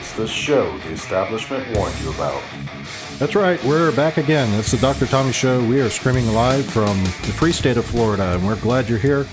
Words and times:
It's 0.00 0.14
the 0.14 0.26
show 0.26 0.78
the 0.78 0.92
establishment 0.92 1.76
warned 1.76 1.94
you 2.00 2.08
about. 2.12 2.42
That's 3.18 3.34
right, 3.34 3.62
we're 3.64 3.94
back 3.94 4.16
again. 4.16 4.48
It's 4.58 4.70
the 4.70 4.78
Dr. 4.78 5.04
Tommy 5.04 5.30
Show. 5.30 5.62
We 5.62 5.82
are 5.82 5.90
streaming 5.90 6.26
live 6.32 6.64
from 6.64 7.04
the 7.04 7.34
free 7.36 7.52
state 7.52 7.76
of 7.76 7.84
Florida, 7.84 8.32
and 8.34 8.46
we're 8.46 8.58
glad 8.58 8.88
you're 8.88 8.98
here. 8.98 9.26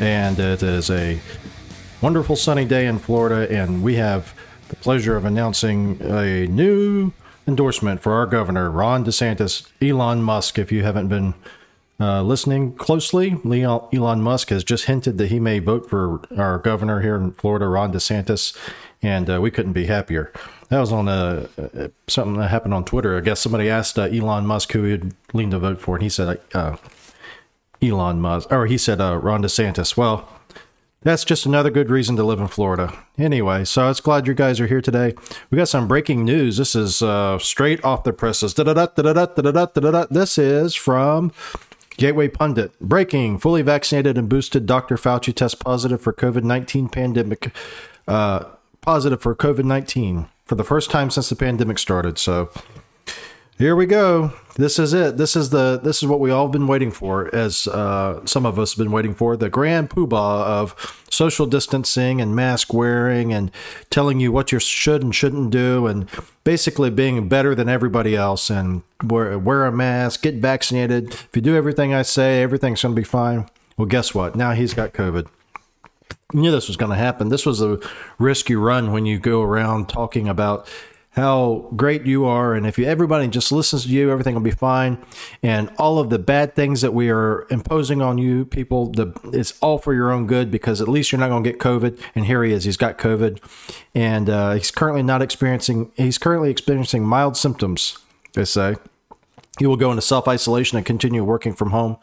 And 0.00 0.38
it 0.38 0.62
is 0.62 0.88
a 0.90 1.20
wonderful 2.00 2.36
sunny 2.36 2.64
day 2.64 2.86
in 2.86 2.98
Florida, 2.98 3.54
and 3.54 3.82
we 3.82 3.96
have 3.96 4.32
the 4.70 4.76
pleasure 4.76 5.14
of 5.14 5.26
announcing 5.26 6.00
a 6.00 6.46
new 6.46 7.12
endorsement 7.46 8.00
for 8.00 8.14
our 8.14 8.24
governor, 8.24 8.70
Ron 8.70 9.04
DeSantis, 9.04 9.68
Elon 9.82 10.22
Musk. 10.22 10.58
If 10.58 10.72
you 10.72 10.84
haven't 10.84 11.08
been 11.08 11.34
uh, 12.00 12.22
listening 12.22 12.76
closely, 12.76 13.38
Elon 13.44 14.22
Musk 14.22 14.48
has 14.48 14.64
just 14.64 14.86
hinted 14.86 15.18
that 15.18 15.26
he 15.26 15.38
may 15.38 15.58
vote 15.58 15.90
for 15.90 16.22
our 16.34 16.56
governor 16.58 17.02
here 17.02 17.16
in 17.16 17.32
Florida, 17.32 17.68
Ron 17.68 17.92
DeSantis, 17.92 18.56
and 19.02 19.30
uh, 19.30 19.40
we 19.40 19.50
couldn't 19.50 19.72
be 19.72 19.86
happier. 19.86 20.32
That 20.68 20.80
was 20.80 20.92
on 20.92 21.08
a, 21.08 21.48
uh, 21.58 21.88
something 22.08 22.36
that 22.38 22.48
happened 22.48 22.74
on 22.74 22.84
Twitter. 22.84 23.16
I 23.16 23.20
guess 23.20 23.40
somebody 23.40 23.70
asked 23.70 23.98
uh, 23.98 24.02
Elon 24.02 24.46
Musk 24.46 24.72
who 24.72 24.84
he'd 24.84 25.14
lean 25.32 25.50
to 25.50 25.58
vote 25.58 25.80
for, 25.80 25.96
and 25.96 26.02
he 26.02 26.08
said 26.08 26.40
uh, 26.54 26.76
Elon 27.80 28.20
Musk, 28.20 28.52
or 28.52 28.66
he 28.66 28.76
said 28.76 29.00
uh, 29.00 29.16
Ron 29.16 29.42
DeSantis. 29.42 29.96
Well, 29.96 30.28
that's 31.02 31.24
just 31.24 31.46
another 31.46 31.70
good 31.70 31.90
reason 31.90 32.16
to 32.16 32.24
live 32.24 32.40
in 32.40 32.48
Florida. 32.48 32.92
Anyway, 33.16 33.64
so 33.64 33.84
I 33.84 33.88
was 33.88 34.00
glad 34.00 34.26
you 34.26 34.34
guys 34.34 34.60
are 34.60 34.66
here 34.66 34.80
today. 34.80 35.14
We 35.50 35.56
got 35.56 35.68
some 35.68 35.86
breaking 35.86 36.24
news. 36.24 36.56
This 36.56 36.74
is 36.74 37.02
uh, 37.02 37.38
straight 37.38 37.82
off 37.84 38.02
the 38.02 38.12
presses. 38.12 38.54
This 40.10 40.38
is 40.38 40.74
from 40.74 41.32
Gateway 41.96 42.28
Pundit. 42.28 42.78
Breaking: 42.80 43.38
Fully 43.38 43.62
vaccinated 43.62 44.18
and 44.18 44.28
boosted 44.28 44.66
Dr. 44.66 44.96
Fauci 44.96 45.32
test 45.32 45.60
positive 45.60 46.00
for 46.00 46.12
COVID 46.12 46.42
nineteen 46.42 46.88
pandemic. 46.88 47.52
Uh, 48.08 48.44
positive 48.88 49.20
for 49.20 49.34
COVID 49.34 49.64
nineteen 49.64 50.30
for 50.46 50.54
the 50.54 50.64
first 50.64 50.90
time 50.90 51.10
since 51.10 51.28
the 51.28 51.36
pandemic 51.36 51.78
started. 51.78 52.16
So 52.16 52.48
here 53.58 53.76
we 53.76 53.84
go. 53.84 54.32
This 54.56 54.78
is 54.78 54.94
it. 54.94 55.18
This 55.18 55.36
is 55.36 55.50
the 55.50 55.78
this 55.84 56.02
is 56.02 56.08
what 56.08 56.20
we 56.20 56.30
all 56.30 56.46
have 56.46 56.52
been 56.52 56.66
waiting 56.66 56.90
for, 56.90 57.28
as 57.34 57.68
uh, 57.68 58.24
some 58.24 58.46
of 58.46 58.58
us 58.58 58.72
have 58.72 58.78
been 58.78 58.90
waiting 58.90 59.14
for. 59.14 59.36
The 59.36 59.50
grand 59.50 59.90
poobah 59.90 60.42
of 60.42 61.04
social 61.10 61.44
distancing 61.44 62.22
and 62.22 62.34
mask 62.34 62.72
wearing, 62.72 63.30
and 63.30 63.50
telling 63.90 64.20
you 64.20 64.32
what 64.32 64.52
you 64.52 64.58
should 64.58 65.02
and 65.02 65.14
shouldn't 65.14 65.50
do, 65.50 65.86
and 65.86 66.08
basically 66.44 66.88
being 66.88 67.28
better 67.28 67.54
than 67.54 67.68
everybody 67.68 68.16
else. 68.16 68.48
And 68.48 68.84
wear 69.04 69.38
wear 69.38 69.66
a 69.66 69.70
mask, 69.70 70.22
get 70.22 70.36
vaccinated. 70.36 71.12
If 71.12 71.28
you 71.34 71.42
do 71.42 71.54
everything 71.56 71.92
I 71.92 72.00
say, 72.00 72.40
everything's 72.40 72.80
going 72.80 72.94
to 72.94 73.00
be 73.02 73.04
fine. 73.04 73.50
Well, 73.76 73.84
guess 73.84 74.14
what? 74.14 74.34
Now 74.34 74.52
he's 74.52 74.72
got 74.72 74.94
COVID 74.94 75.28
knew 76.34 76.50
this 76.50 76.68
was 76.68 76.76
going 76.76 76.90
to 76.90 76.96
happen. 76.96 77.30
This 77.30 77.46
was 77.46 77.62
a 77.62 77.78
risky 78.18 78.54
run 78.54 78.92
when 78.92 79.06
you 79.06 79.18
go 79.18 79.42
around 79.42 79.88
talking 79.88 80.28
about 80.28 80.68
how 81.12 81.70
great 81.74 82.04
you 82.04 82.26
are 82.26 82.54
and 82.54 82.66
if 82.66 82.78
you, 82.78 82.84
everybody 82.84 83.26
just 83.26 83.50
listens 83.50 83.84
to 83.84 83.88
you 83.88 84.10
everything 84.10 84.34
will 84.34 84.42
be 84.42 84.50
fine. 84.50 84.98
And 85.42 85.70
all 85.78 85.98
of 85.98 86.10
the 86.10 86.18
bad 86.18 86.54
things 86.54 86.82
that 86.82 86.92
we 86.92 87.08
are 87.08 87.46
imposing 87.50 88.02
on 88.02 88.18
you 88.18 88.44
people 88.44 88.92
the 88.92 89.18
it's 89.32 89.58
all 89.60 89.78
for 89.78 89.94
your 89.94 90.12
own 90.12 90.26
good 90.26 90.50
because 90.50 90.82
at 90.82 90.86
least 90.86 91.10
you're 91.10 91.18
not 91.18 91.30
going 91.30 91.42
to 91.42 91.50
get 91.50 91.58
covid. 91.58 91.98
And 92.14 92.26
here 92.26 92.44
he 92.44 92.52
is 92.52 92.64
he's 92.64 92.76
got 92.76 92.98
covid. 92.98 93.42
And 93.94 94.28
uh, 94.28 94.52
he's 94.52 94.70
currently 94.70 95.02
not 95.02 95.22
experiencing 95.22 95.90
he's 95.96 96.18
currently 96.18 96.50
experiencing 96.50 97.04
mild 97.04 97.38
symptoms 97.38 97.96
they 98.34 98.44
say. 98.44 98.76
He 99.58 99.66
will 99.66 99.76
go 99.76 99.90
into 99.90 100.02
self-isolation 100.02 100.76
and 100.76 100.86
continue 100.86 101.24
working 101.24 101.54
from 101.54 101.70
home 101.70 101.96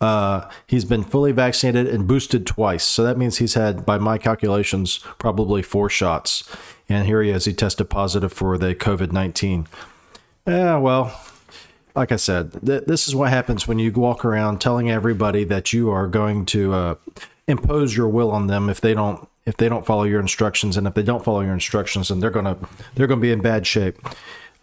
uh, 0.00 0.48
he's 0.66 0.84
been 0.84 1.02
fully 1.02 1.32
vaccinated 1.32 1.86
and 1.92 2.06
boosted 2.06 2.46
twice. 2.46 2.84
So 2.84 3.04
that 3.04 3.16
means 3.18 3.38
he's 3.38 3.54
had, 3.54 3.86
by 3.86 3.98
my 3.98 4.18
calculations, 4.18 4.98
probably 5.18 5.62
four 5.62 5.88
shots. 5.88 6.48
And 6.88 7.06
here 7.06 7.22
he 7.22 7.30
is. 7.30 7.44
He 7.44 7.52
tested 7.52 7.88
positive 7.88 8.32
for 8.32 8.58
the 8.58 8.74
COVID 8.74 9.12
19. 9.12 9.66
Yeah, 10.46 10.76
well, 10.76 11.18
like 11.94 12.12
I 12.12 12.16
said, 12.16 12.52
th- 12.64 12.84
this 12.86 13.08
is 13.08 13.14
what 13.14 13.30
happens 13.30 13.66
when 13.66 13.78
you 13.78 13.90
walk 13.92 14.24
around 14.24 14.60
telling 14.60 14.90
everybody 14.90 15.44
that 15.44 15.72
you 15.72 15.90
are 15.90 16.06
going 16.06 16.44
to 16.46 16.72
uh, 16.74 16.94
impose 17.46 17.96
your 17.96 18.08
will 18.08 18.30
on 18.30 18.46
them 18.46 18.68
if 18.68 18.80
they 18.80 18.94
don't 18.94 19.28
if 19.46 19.58
they 19.58 19.68
don't 19.68 19.84
follow 19.84 20.04
your 20.04 20.20
instructions 20.20 20.76
and 20.76 20.86
if 20.86 20.94
they 20.94 21.02
don't 21.02 21.22
follow 21.22 21.40
your 21.40 21.52
instructions 21.52 22.08
then 22.08 22.20
they're 22.20 22.30
gonna 22.30 22.56
they're 22.94 23.06
gonna 23.06 23.20
be 23.20 23.30
in 23.30 23.42
bad 23.42 23.66
shape 23.66 23.98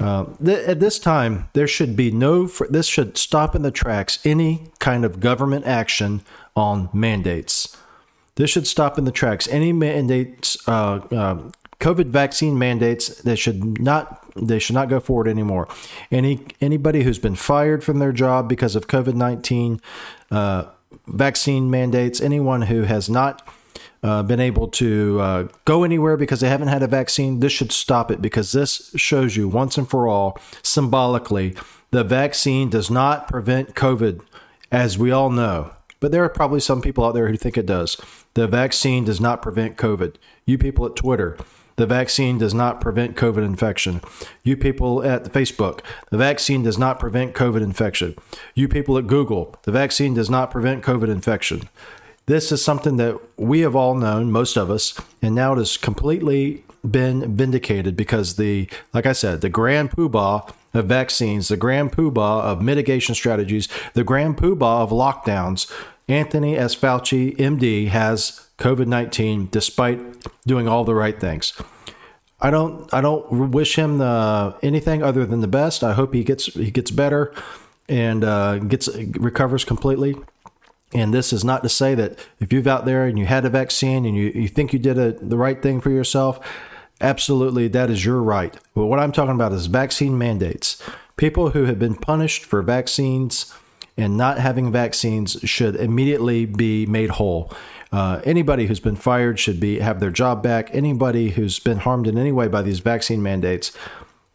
uh, 0.01 0.25
th- 0.44 0.67
at 0.67 0.79
this 0.79 0.97
time, 0.97 1.50
there 1.53 1.67
should 1.67 1.95
be 1.95 2.12
no, 2.12 2.47
this 2.47 2.88
should 2.88 3.17
stop 3.17 3.56
in 3.56 3.62
the 3.62 3.72
tracks 3.72 4.19
any 4.25 4.72
kind 4.79 5.06
of 5.06 5.19
government 5.19 5.66
action 5.66 6.22
on 6.56 6.89
mandates. 6.91 7.78
This 8.35 8.50
should 8.50 8.66
stop 8.66 8.97
in 8.97 9.06
the 9.06 9.11
tracks 9.11 9.47
any 9.50 9.72
mandates, 9.72 10.57
uh, 10.67 11.01
uh, 11.11 11.51
COVID 11.79 12.07
vaccine 12.07 12.57
mandates 12.57 13.22
that 13.22 13.38
should 13.38 13.81
not, 13.81 14.23
they 14.35 14.59
should 14.59 14.75
not 14.75 14.90
go 14.90 15.00
forward 15.00 15.28
anymore. 15.28 15.67
Any, 16.11 16.45
anybody 16.61 17.03
who's 17.03 17.19
been 17.19 17.35
fired 17.35 17.84
from 17.84 18.00
their 18.00 18.11
job 18.11 18.47
because 18.47 18.75
of 18.75 18.88
COVID 18.88 19.13
19 19.13 19.81
uh, 20.31 20.66
vaccine 21.07 21.69
mandates, 21.69 22.22
anyone 22.22 22.63
who 22.63 22.84
has 22.84 23.09
not 23.09 23.47
uh, 24.03 24.23
been 24.23 24.39
able 24.39 24.67
to 24.67 25.19
uh, 25.19 25.47
go 25.66 25.84
anywhere 25.84 26.17
because 26.17 26.39
they 26.39 26.50
haven't 26.50 26.69
had 26.69 26.84
a 26.84 26.88
vaccine, 26.88 27.39
this 27.39 27.51
should 27.51 27.72
stop 27.72 28.09
it 28.09 28.22
because 28.22 28.51
this 28.51 28.91
shows 28.95 29.35
you 29.35 29.47
once 29.47 29.78
and 29.78 29.89
for 29.89 30.07
all, 30.07 30.39
symbolically, 30.63 31.56
the 31.91 32.03
vaccine 32.03 32.69
does 32.69 32.90
not 32.90 33.28
prevent 33.28 33.75
COVID, 33.75 34.22
as 34.72 34.97
we 34.97 35.11
all 35.11 35.29
know. 35.29 35.72
But 36.00 36.11
there 36.11 36.23
are 36.23 36.29
probably 36.29 36.59
some 36.59 36.81
people 36.81 37.06
out 37.06 37.13
there 37.13 37.28
who 37.28 37.38
think 37.38 37.57
it 37.57 37.66
does. 37.66 37.95
The 38.34 38.47
vaccine 38.47 39.06
does 39.06 39.22
not 39.22 39.41
prevent 39.41 39.78
COVID. 39.78 40.16
You 40.45 40.57
people 40.57 40.88
at 40.88 40.95
Twitter, 40.95 41.38
the 41.75 41.85
vaccine 41.85 42.38
does 42.38 42.53
not 42.53 42.81
prevent 42.81 43.16
COVID 43.16 43.45
infection. 43.45 44.01
You 44.44 44.57
people 44.57 45.03
at 45.03 45.25
Facebook, 45.25 45.81
the 46.09 46.17
vaccine 46.17 46.63
does 46.63 46.78
not 46.78 47.00
prevent 47.00 47.34
COVID 47.34 47.61
infection. 47.61 48.16
You 48.56 48.67
people 48.67 48.97
at 48.97 49.07
Google, 49.07 49.56
the 49.63 49.72
vaccine 49.72 50.13
does 50.13 50.29
not 50.29 50.50
prevent 50.50 50.84
COVID 50.84 51.09
infection. 51.09 51.69
This 52.27 52.51
is 52.51 52.63
something 52.63 52.97
that 52.97 53.19
we 53.37 53.61
have 53.61 53.75
all 53.75 53.95
known, 53.95 54.31
most 54.31 54.57
of 54.57 54.69
us, 54.69 54.99
and 55.21 55.35
now 55.35 55.53
it 55.53 55.57
has 55.57 55.77
completely 55.77 56.63
been 56.89 57.35
vindicated 57.35 57.95
because 57.95 58.35
the, 58.35 58.69
like 58.93 59.05
I 59.05 59.13
said, 59.13 59.41
the 59.41 59.49
grand 59.49 59.91
poobah 59.91 60.53
of 60.73 60.85
vaccines, 60.85 61.47
the 61.47 61.57
grand 61.57 61.91
poobah 61.91 62.43
of 62.43 62.61
mitigation 62.61 63.15
strategies, 63.15 63.67
the 63.93 64.03
grand 64.03 64.37
poobah 64.37 64.83
of 64.83 64.89
lockdowns. 64.91 65.71
Anthony 66.07 66.57
S. 66.57 66.75
Fauci, 66.75 67.35
MD, 67.37 67.87
has 67.87 68.47
COVID 68.57 68.87
19 68.87 69.49
despite 69.51 69.99
doing 70.45 70.67
all 70.67 70.83
the 70.83 70.95
right 70.95 71.19
things. 71.19 71.53
I 72.39 72.49
don't 72.49 72.91
I 72.93 73.01
don't 73.01 73.51
wish 73.51 73.75
him 73.75 73.99
the, 73.99 74.55
anything 74.63 75.03
other 75.03 75.25
than 75.25 75.41
the 75.41 75.47
best. 75.47 75.83
I 75.83 75.93
hope 75.93 76.13
he 76.13 76.23
gets 76.23 76.47
he 76.47 76.71
gets 76.71 76.91
better 76.91 77.33
and 77.87 78.23
uh, 78.23 78.57
gets 78.57 78.89
recovers 78.97 79.63
completely. 79.63 80.15
And 80.94 81.13
this 81.13 81.31
is 81.31 81.44
not 81.44 81.63
to 81.63 81.69
say 81.69 81.96
that 81.96 82.19
if 82.40 82.52
you've 82.52 82.68
out 82.68 82.85
there 82.85 83.06
and 83.06 83.18
you 83.18 83.25
had 83.25 83.46
a 83.46 83.50
vaccine 83.50 84.06
and 84.06 84.16
you, 84.16 84.31
you 84.35 84.47
think 84.47 84.74
you 84.74 84.79
did 84.79 84.97
a, 84.97 85.13
the 85.13 85.38
right 85.38 85.62
thing 85.62 85.79
for 85.79 85.90
yourself, 85.90 86.40
absolutely 87.00 87.68
that 87.69 87.90
is 87.90 88.03
your 88.03 88.22
right. 88.22 88.56
But 88.75 88.88
what 88.88 89.00
I'm 89.00 89.12
talking 89.12 89.35
about 89.35 89.53
is 89.53 89.68
vaccine 89.68 90.18
mandates. 90.18 90.81
People 91.16 91.52
who 91.52 91.66
have 91.66 91.79
been 91.79 91.96
punished 91.96 92.44
for 92.44 92.62
vaccines 92.62 93.53
and 93.97 94.18
not 94.18 94.40
having 94.40 94.72
vaccines 94.72 95.38
should 95.44 95.75
immediately 95.75 96.46
be 96.46 96.85
made 96.85 97.12
whole. 97.12 97.53
Uh, 97.91 98.22
anybody 98.23 98.68
who's 98.68 98.79
been 98.79 98.96
fired 98.96 99.38
should 99.38 99.59
be 99.59 99.79
have 99.79 100.00
their 100.00 100.12
job 100.12 100.41
back. 100.41 100.73
Anybody 100.73 101.31
who's 101.31 101.59
been 101.59 101.78
harmed 101.78 102.08
in 102.08 102.18
any 102.18 102.31
way 102.31 102.47
by 102.47 102.62
these 102.62 102.79
vaccine 102.79 103.22
mandates 103.22 103.73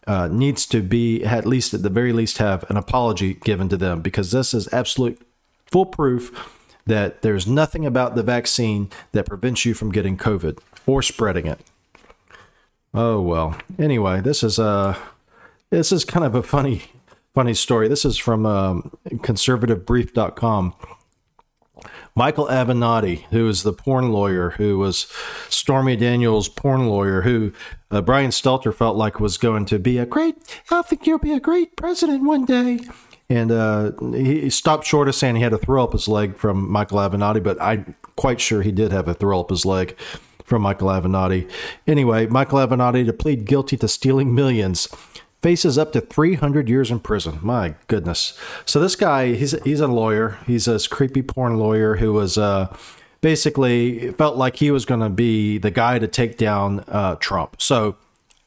uh, 0.07 0.29
needs 0.29 0.67
to 0.67 0.83
be 0.83 1.25
at 1.25 1.47
least 1.47 1.75
at 1.75 1.83
the 1.83 1.91
very 1.91 2.13
least 2.13 2.39
have 2.39 2.69
an 2.71 2.77
apology 2.77 3.35
given 3.35 3.69
to 3.69 3.77
them 3.77 4.03
because 4.03 4.31
this 4.31 4.55
is 4.55 4.73
absolute 4.73 5.21
full 5.71 5.87
proof 5.87 6.53
that 6.87 7.23
there's 7.23 7.47
nothing 7.47 7.85
about 7.85 8.15
the 8.15 8.23
vaccine 8.23 8.91
that 9.13 9.27
prevents 9.27 9.65
you 9.65 9.75
from 9.75 9.91
getting 9.91 10.17
COVID 10.17 10.59
or 10.87 11.03
spreading 11.03 11.47
it. 11.47 11.61
Oh 12.95 13.21
well. 13.21 13.59
Anyway, 13.79 14.21
this 14.21 14.43
is 14.43 14.59
a 14.59 14.65
uh, 14.65 14.99
this 15.71 15.93
is 15.93 16.05
kind 16.05 16.25
of 16.25 16.35
a 16.35 16.43
funny 16.43 16.83
funny 17.35 17.55
story. 17.55 17.89
This 17.89 18.05
is 18.05 18.17
from 18.17 18.47
um, 18.47 18.97
conservativebrief.com. 19.09 20.75
Michael 22.15 22.47
Avenatti, 22.47 23.25
who 23.25 23.47
is 23.47 23.63
the 23.63 23.75
porn 23.75 24.11
lawyer, 24.11 24.51
who 24.51 24.79
was 24.79 25.07
Stormy 25.51 25.97
Daniels' 25.97 26.49
porn 26.49 26.87
lawyer, 26.89 27.23
who 27.23 27.53
uh, 27.91 28.01
Brian 28.01 28.31
Stelter 28.31 28.75
felt 28.75 28.97
like 28.97 29.21
was 29.21 29.37
going 29.37 29.67
to 29.67 29.79
be 29.79 29.99
a 29.99 30.07
great, 30.07 30.37
I 30.71 30.81
think 30.81 31.07
you'll 31.07 31.19
be 31.19 31.35
a 31.35 31.41
great 31.41 31.77
president 31.77 32.25
one 32.25 32.47
day 32.47 32.79
and 33.29 33.51
uh, 33.51 33.93
he 34.13 34.51
stopped 34.51 34.87
short 34.87 35.09
of 35.09 35.15
saying 35.15 35.37
he 35.37 35.43
had 35.43 35.51
to 35.51 35.59
throw 35.59 35.83
up 35.83 35.93
his 35.93 36.09
leg 36.09 36.37
from 36.37 36.71
Michael 36.71 36.99
Avenatti, 36.99 37.43
but 37.43 37.61
I'm 37.61 37.97
quite 38.17 38.41
sure 38.41 38.63
he 38.63 38.73
did 38.73 38.93
have 38.93 39.09
a 39.09 39.15
throw 39.15 39.41
up 39.41 39.51
his 39.51 39.65
leg 39.65 39.99
from 40.45 40.63
Michael 40.63 40.89
Avenatti. 40.89 41.51
Anyway, 41.87 42.27
Michael 42.27 42.59
Avenatti 42.59 43.05
to 43.05 43.13
plead 43.13 43.45
guilty 43.45 43.77
to 43.79 43.89
stealing 43.89 44.35
millions 44.35 44.89
faces 45.43 45.77
up 45.77 45.93
to 45.93 46.01
300 46.01 46.69
years 46.69 46.91
in 46.91 46.99
prison. 46.99 47.39
My 47.43 47.75
goodness. 47.89 48.39
So 48.65 48.81
this 48.81 48.97
guy, 48.97 49.35
he's 49.35 49.53
he's 49.63 49.81
a 49.81 49.87
lawyer. 49.87 50.39
He's 50.47 50.67
a 50.67 50.79
creepy 50.89 51.23
porn 51.23 51.57
lawyer 51.57 51.97
who 51.97 52.13
was 52.13 52.39
uh, 52.39 52.75
basically 53.21 54.13
felt 54.13 54.37
like 54.37 54.57
he 54.57 54.71
was 54.71 54.85
going 54.85 55.01
to 55.01 55.09
be 55.09 55.59
the 55.59 55.71
guy 55.71 55.99
to 55.99 56.09
take 56.09 56.37
down 56.37 56.85
uh, 56.89 57.17
Trump. 57.17 57.61
So 57.61 57.97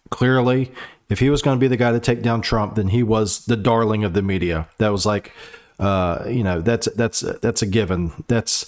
clearly, 0.09 0.71
if 1.09 1.19
he 1.19 1.29
was 1.29 1.41
going 1.41 1.57
to 1.57 1.59
be 1.59 1.67
the 1.67 1.77
guy 1.77 1.91
to 1.91 1.99
take 1.99 2.21
down 2.21 2.41
Trump, 2.41 2.75
then 2.75 2.89
he 2.89 3.03
was 3.03 3.45
the 3.45 3.57
darling 3.57 4.03
of 4.03 4.13
the 4.13 4.21
media. 4.21 4.67
That 4.77 4.89
was 4.89 5.05
like, 5.05 5.33
uh, 5.79 6.25
you 6.27 6.43
know, 6.43 6.61
that's 6.61 6.87
that's 6.95 7.21
that's 7.41 7.61
a 7.61 7.65
given. 7.65 8.11
That's 8.27 8.65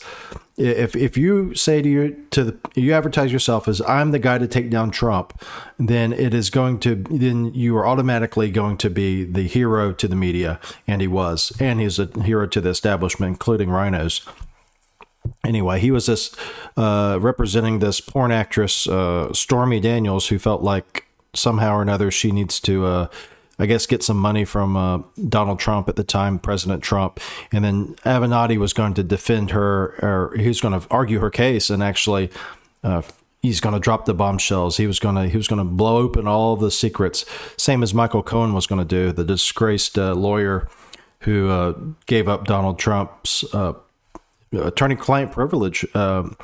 if 0.58 0.96
if 0.96 1.18
you 1.18 1.54
say 1.56 1.82
to 1.82 1.90
your 1.90 2.10
to 2.32 2.44
the 2.44 2.58
you 2.74 2.94
advertise 2.94 3.32
yourself 3.32 3.68
as 3.68 3.82
I'm 3.82 4.12
the 4.12 4.20
guy 4.20 4.38
to 4.38 4.48
take 4.48 4.70
down 4.70 4.92
Trump, 4.92 5.40
then 5.78 6.14
it 6.14 6.34
is 6.34 6.50
going 6.50 6.80
to 6.80 6.96
then 6.96 7.54
you 7.54 7.76
are 7.78 7.86
automatically 7.86 8.50
going 8.50 8.78
to 8.78 8.90
be 8.90 9.24
the 9.24 9.44
hero 9.44 9.92
to 9.92 10.08
the 10.08 10.16
media, 10.16 10.60
and 10.88 11.02
he 11.02 11.08
was, 11.08 11.52
and 11.60 11.80
he's 11.80 12.00
a 12.00 12.08
hero 12.24 12.48
to 12.48 12.62
the 12.62 12.70
establishment, 12.70 13.32
including 13.32 13.70
RINOs. 13.70 14.26
anyway, 15.44 15.80
he 15.80 15.92
was 15.92 16.06
this 16.06 16.36
uh, 16.78 17.18
representing 17.22 17.80
this 17.80 18.02
porn 18.02 18.32
actress, 18.32 18.88
uh, 18.88 19.34
Stormy 19.34 19.80
Daniels, 19.80 20.28
who 20.28 20.40
felt 20.40 20.64
like 20.64 21.06
somehow 21.34 21.76
or 21.76 21.82
another 21.82 22.12
she 22.12 22.32
needs 22.32 22.60
to, 22.62 22.86
uh, 22.86 23.08
I 23.60 23.66
guess, 23.66 23.86
get 23.86 24.04
some 24.04 24.18
money 24.18 24.46
from 24.46 24.76
uh, 24.76 25.00
Donald 25.28 25.60
Trump 25.60 25.88
at 25.90 25.96
the 25.96 26.04
time, 26.04 26.40
President 26.40 26.84
Trump. 26.84 27.20
And 27.52 27.64
then 27.64 27.96
Avenatti 28.06 28.58
was 28.58 28.74
going 28.74 28.94
to 28.96 29.04
defend 29.04 29.52
her, 29.52 29.96
or 30.02 30.36
he 30.38 30.48
was 30.48 30.62
going 30.62 30.80
to 30.80 30.88
argue 30.90 31.20
her 31.20 31.30
case, 31.30 31.70
and 31.70 31.84
actually. 31.84 32.30
Uh, 32.84 33.04
he's 33.44 33.60
going 33.60 33.74
to 33.74 33.80
drop 33.80 34.06
the 34.06 34.14
bombshells. 34.14 34.78
He 34.78 34.88
was 34.88 35.00
going 35.00 35.14
to 35.14 35.30
he 35.30 35.38
was 35.38 35.48
going 35.48 35.60
to 35.60 35.64
blow 35.64 35.98
open 35.98 36.28
all 36.28 36.56
the 36.56 36.72
secrets, 36.72 37.26
same 37.58 37.84
as 37.84 37.94
Michael 37.94 38.24
Cohen 38.24 38.54
was 38.54 38.66
going 38.66 38.80
to 38.80 38.86
do, 38.86 39.12
the 39.12 39.24
disgraced 39.24 40.00
uh, 40.00 40.16
lawyer 40.16 40.68
who 41.20 41.96
gave 42.08 42.28
up 42.28 42.46
Donald 42.46 42.80
Trump's 42.80 43.46
attorney-client 44.54 45.32
privilege 45.32 45.86
um, 45.96 46.36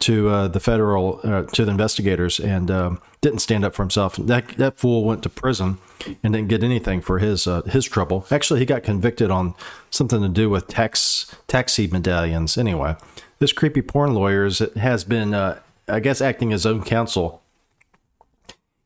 to 0.00 0.28
uh, 0.28 0.48
the 0.48 0.60
federal 0.60 1.20
uh, 1.24 1.42
to 1.44 1.64
the 1.64 1.70
investigators 1.70 2.40
and 2.40 2.70
um, 2.70 3.00
didn't 3.20 3.40
stand 3.40 3.64
up 3.64 3.74
for 3.74 3.82
himself. 3.82 4.16
That 4.16 4.48
that 4.56 4.78
fool 4.78 5.04
went 5.04 5.22
to 5.22 5.28
prison 5.28 5.78
and 6.22 6.32
didn't 6.34 6.48
get 6.48 6.62
anything 6.62 7.00
for 7.00 7.18
his 7.18 7.46
uh, 7.46 7.62
his 7.62 7.84
trouble. 7.84 8.26
Actually, 8.30 8.60
he 8.60 8.66
got 8.66 8.82
convicted 8.82 9.30
on 9.30 9.54
something 9.90 10.22
to 10.22 10.28
do 10.28 10.48
with 10.48 10.68
tax 10.68 11.34
taxi 11.46 11.86
medallions. 11.86 12.56
Anyway, 12.56 12.96
this 13.38 13.52
creepy 13.52 13.82
porn 13.82 14.14
lawyer 14.14 14.48
has 14.76 15.04
been, 15.04 15.34
uh, 15.34 15.60
I 15.88 16.00
guess, 16.00 16.20
acting 16.20 16.52
as 16.52 16.64
own 16.64 16.82
counsel. 16.82 17.42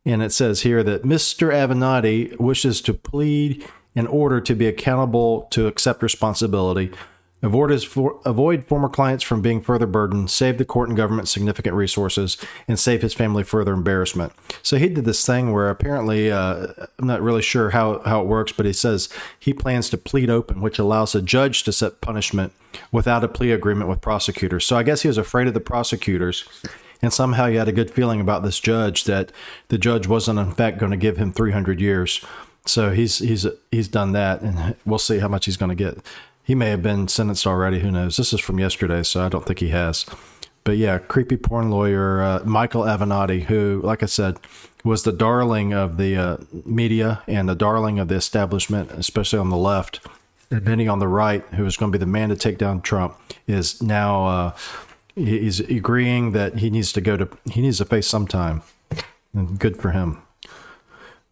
And 0.07 0.23
it 0.23 0.33
says 0.33 0.61
here 0.61 0.83
that 0.83 1.05
Mr. 1.05 1.51
Avenatti 1.51 2.39
wishes 2.39 2.83
to 2.83 2.93
plead 2.93 3.67
in 3.95 4.07
order 4.07 4.41
to 4.41 4.55
be 4.55 4.67
accountable 4.67 5.49
to 5.53 5.67
accept 5.67 6.03
responsibility 6.03 6.93
Avoid, 7.45 7.85
for, 7.85 8.19
avoid 8.25 8.65
former 8.65 8.89
clients 8.89 9.23
from 9.23 9.43
being 9.43 9.61
further 9.61 9.87
burdened, 9.87 10.31
save 10.31 10.57
the 10.57 10.65
court 10.65 10.89
and 10.89 10.97
government 10.97 11.29
significant 11.29 11.77
resources, 11.77 12.39
and 12.67 12.79
save 12.79 13.03
his 13.03 13.13
family 13.13 13.45
further 13.45 13.75
embarrassment. 13.75 14.33
So 14.63 14.79
he 14.79 14.89
did 14.89 15.05
this 15.05 15.27
thing 15.27 15.53
where 15.53 15.69
apparently, 15.69 16.33
uh, 16.33 16.69
I'm 16.99 17.07
not 17.07 17.21
really 17.21 17.43
sure 17.43 17.71
how, 17.71 17.99
how 18.07 18.23
it 18.23 18.27
works, 18.27 18.53
but 18.53 18.65
he 18.65 18.73
says 18.73 19.11
he 19.39 19.53
plans 19.53 19.91
to 19.91 19.99
plead 19.99 20.31
open, 20.31 20.63
which 20.63 20.79
allows 20.79 21.15
a 21.15 21.21
judge 21.21 21.65
to 21.65 21.73
set 21.73 22.01
punishment 22.01 22.55
without 22.91 23.23
a 23.23 23.29
plea 23.29 23.53
agreement 23.53 23.91
with 23.91 24.01
prosecutors. 24.01 24.65
So 24.65 24.79
I 24.79 24.83
guess 24.83 25.03
he 25.03 25.09
was 25.09 25.19
afraid 25.19 25.47
of 25.47 25.53
the 25.53 25.61
prosecutors. 25.61 26.49
And 27.03 27.13
somehow 27.13 27.49
he 27.49 27.57
had 27.57 27.69
a 27.69 27.73
good 27.73 27.91
feeling 27.91 28.23
about 28.23 28.43
this 28.43 28.59
judge 28.59 29.05
that 29.05 29.33
the 29.69 29.77
judge 29.77 30.07
wasn't, 30.07 30.39
in 30.39 30.53
fact, 30.53 30.79
going 30.79 30.93
to 30.93 30.97
give 30.97 31.19
him 31.19 31.35
300 31.35 31.79
years. 31.79 32.25
So 32.65 32.93
he's 32.93 33.19
he's 33.19 33.47
he's 33.71 33.89
done 33.89 34.13
that, 34.13 34.41
and 34.41 34.75
we'll 34.87 34.99
see 34.99 35.19
how 35.19 35.29
much 35.29 35.45
he's 35.45 35.59
going 35.59 35.69
to 35.69 35.75
get. 35.75 35.99
He 36.45 36.55
may 36.55 36.69
have 36.71 36.83
been 36.83 37.09
sentenced 37.09 37.47
already. 37.47 37.81
Who 37.81 37.91
knows? 37.91 38.17
This 38.17 38.33
is 38.33 38.41
from 38.41 38.61
yesterday, 38.61 39.03
so 39.03 39.25
I 39.25 39.31
don't 39.31 39.47
think 39.47 39.61
he 39.61 39.71
has. 39.71 40.05
But 40.63 40.77
yeah, 40.77 40.99
creepy 40.99 41.37
porn 41.37 41.71
lawyer 41.71 42.23
uh, 42.23 42.43
Michael 42.45 42.83
Avenatti, 42.83 43.45
who, 43.45 43.81
like 43.83 44.03
I 44.03 44.07
said, 44.07 44.39
was 44.85 45.03
the 45.03 45.13
darling 45.13 45.73
of 45.73 45.97
the 45.97 46.17
uh, 46.17 46.37
media 46.65 47.23
and 47.27 47.49
the 47.49 47.55
darling 47.55 47.99
of 47.99 48.09
the 48.09 48.15
establishment, 48.15 48.91
especially 48.93 49.39
on 49.39 49.49
the 49.49 49.57
left. 49.57 50.07
And 50.51 50.65
many 50.65 50.87
on 50.87 50.99
the 50.99 51.09
right, 51.09 51.43
who 51.55 51.65
was 51.65 51.77
going 51.77 51.91
to 51.91 51.99
be 51.99 52.01
the 52.01 52.11
man 52.11 52.29
to 52.29 52.37
take 52.37 52.59
down 52.59 52.83
Trump, 52.83 53.17
is 53.47 53.83
now 53.83 54.27
uh, 54.27 54.57
he's 55.15 55.61
agreeing 55.61 56.33
that 56.33 56.59
he 56.59 56.71
needs 56.71 56.93
to 56.93 57.01
go 57.01 57.17
to 57.17 57.29
he 57.51 57.63
needs 57.63 57.79
to 57.79 57.87
face 57.87 58.07
some 58.07 58.27
time. 58.27 58.63
And 59.33 59.59
good 59.59 59.79
for 59.79 59.91
him. 59.91 60.23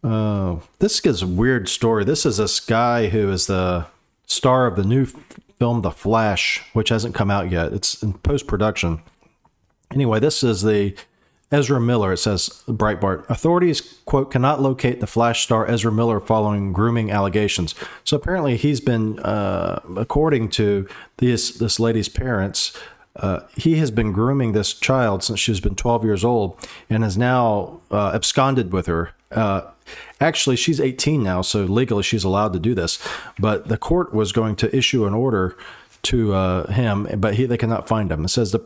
Uh, 0.03 0.57
this 0.79 0.99
is 1.05 1.21
a 1.21 1.27
weird 1.27 1.69
story. 1.69 2.03
This 2.03 2.25
is 2.25 2.37
this 2.37 2.59
guy 2.59 3.07
who 3.07 3.31
is 3.31 3.47
the 3.47 3.85
star 4.25 4.67
of 4.67 4.75
the 4.75 4.83
new 4.83 5.05
film 5.59 5.81
The 5.81 5.91
Flash, 5.91 6.63
which 6.73 6.89
hasn't 6.89 7.15
come 7.15 7.31
out 7.31 7.51
yet. 7.51 7.73
It's 7.73 8.01
in 8.03 8.13
post 8.13 8.47
production. 8.47 9.01
Anyway, 9.91 10.19
this 10.19 10.43
is 10.43 10.63
the 10.63 10.95
Ezra 11.51 11.79
Miller. 11.79 12.13
It 12.13 12.17
says 12.17 12.63
Breitbart 12.67 13.29
authorities 13.29 13.99
quote 14.05 14.31
cannot 14.31 14.61
locate 14.61 14.99
the 14.99 15.07
Flash 15.07 15.43
star 15.43 15.69
Ezra 15.69 15.91
Miller 15.91 16.19
following 16.19 16.73
grooming 16.73 17.11
allegations. 17.11 17.75
So 18.03 18.17
apparently, 18.17 18.57
he's 18.57 18.81
been, 18.81 19.19
uh, 19.19 19.81
according 19.95 20.49
to 20.49 20.87
this 21.17 21.51
this 21.51 21.79
lady's 21.79 22.09
parents, 22.09 22.75
uh, 23.15 23.41
he 23.55 23.75
has 23.75 23.91
been 23.91 24.11
grooming 24.11 24.53
this 24.53 24.73
child 24.73 25.23
since 25.23 25.39
she's 25.39 25.59
been 25.59 25.75
12 25.75 26.03
years 26.03 26.25
old 26.25 26.57
and 26.89 27.03
has 27.03 27.17
now 27.17 27.79
uh, 27.91 28.11
absconded 28.13 28.73
with 28.73 28.87
her. 28.87 29.11
Uh, 29.31 29.61
actually, 30.19 30.55
she's 30.55 30.79
18 30.79 31.23
now, 31.23 31.41
so 31.41 31.63
legally 31.63 32.03
she's 32.03 32.23
allowed 32.23 32.53
to 32.53 32.59
do 32.59 32.73
this. 32.73 32.99
But 33.39 33.67
the 33.67 33.77
court 33.77 34.13
was 34.13 34.31
going 34.31 34.55
to 34.57 34.75
issue 34.75 35.05
an 35.05 35.13
order 35.13 35.55
to 36.03 36.33
uh, 36.33 36.71
him, 36.71 37.07
but 37.17 37.35
he, 37.35 37.45
they 37.45 37.57
cannot 37.57 37.87
find 37.87 38.11
him. 38.11 38.25
It 38.25 38.29
says 38.29 38.51
the 38.51 38.59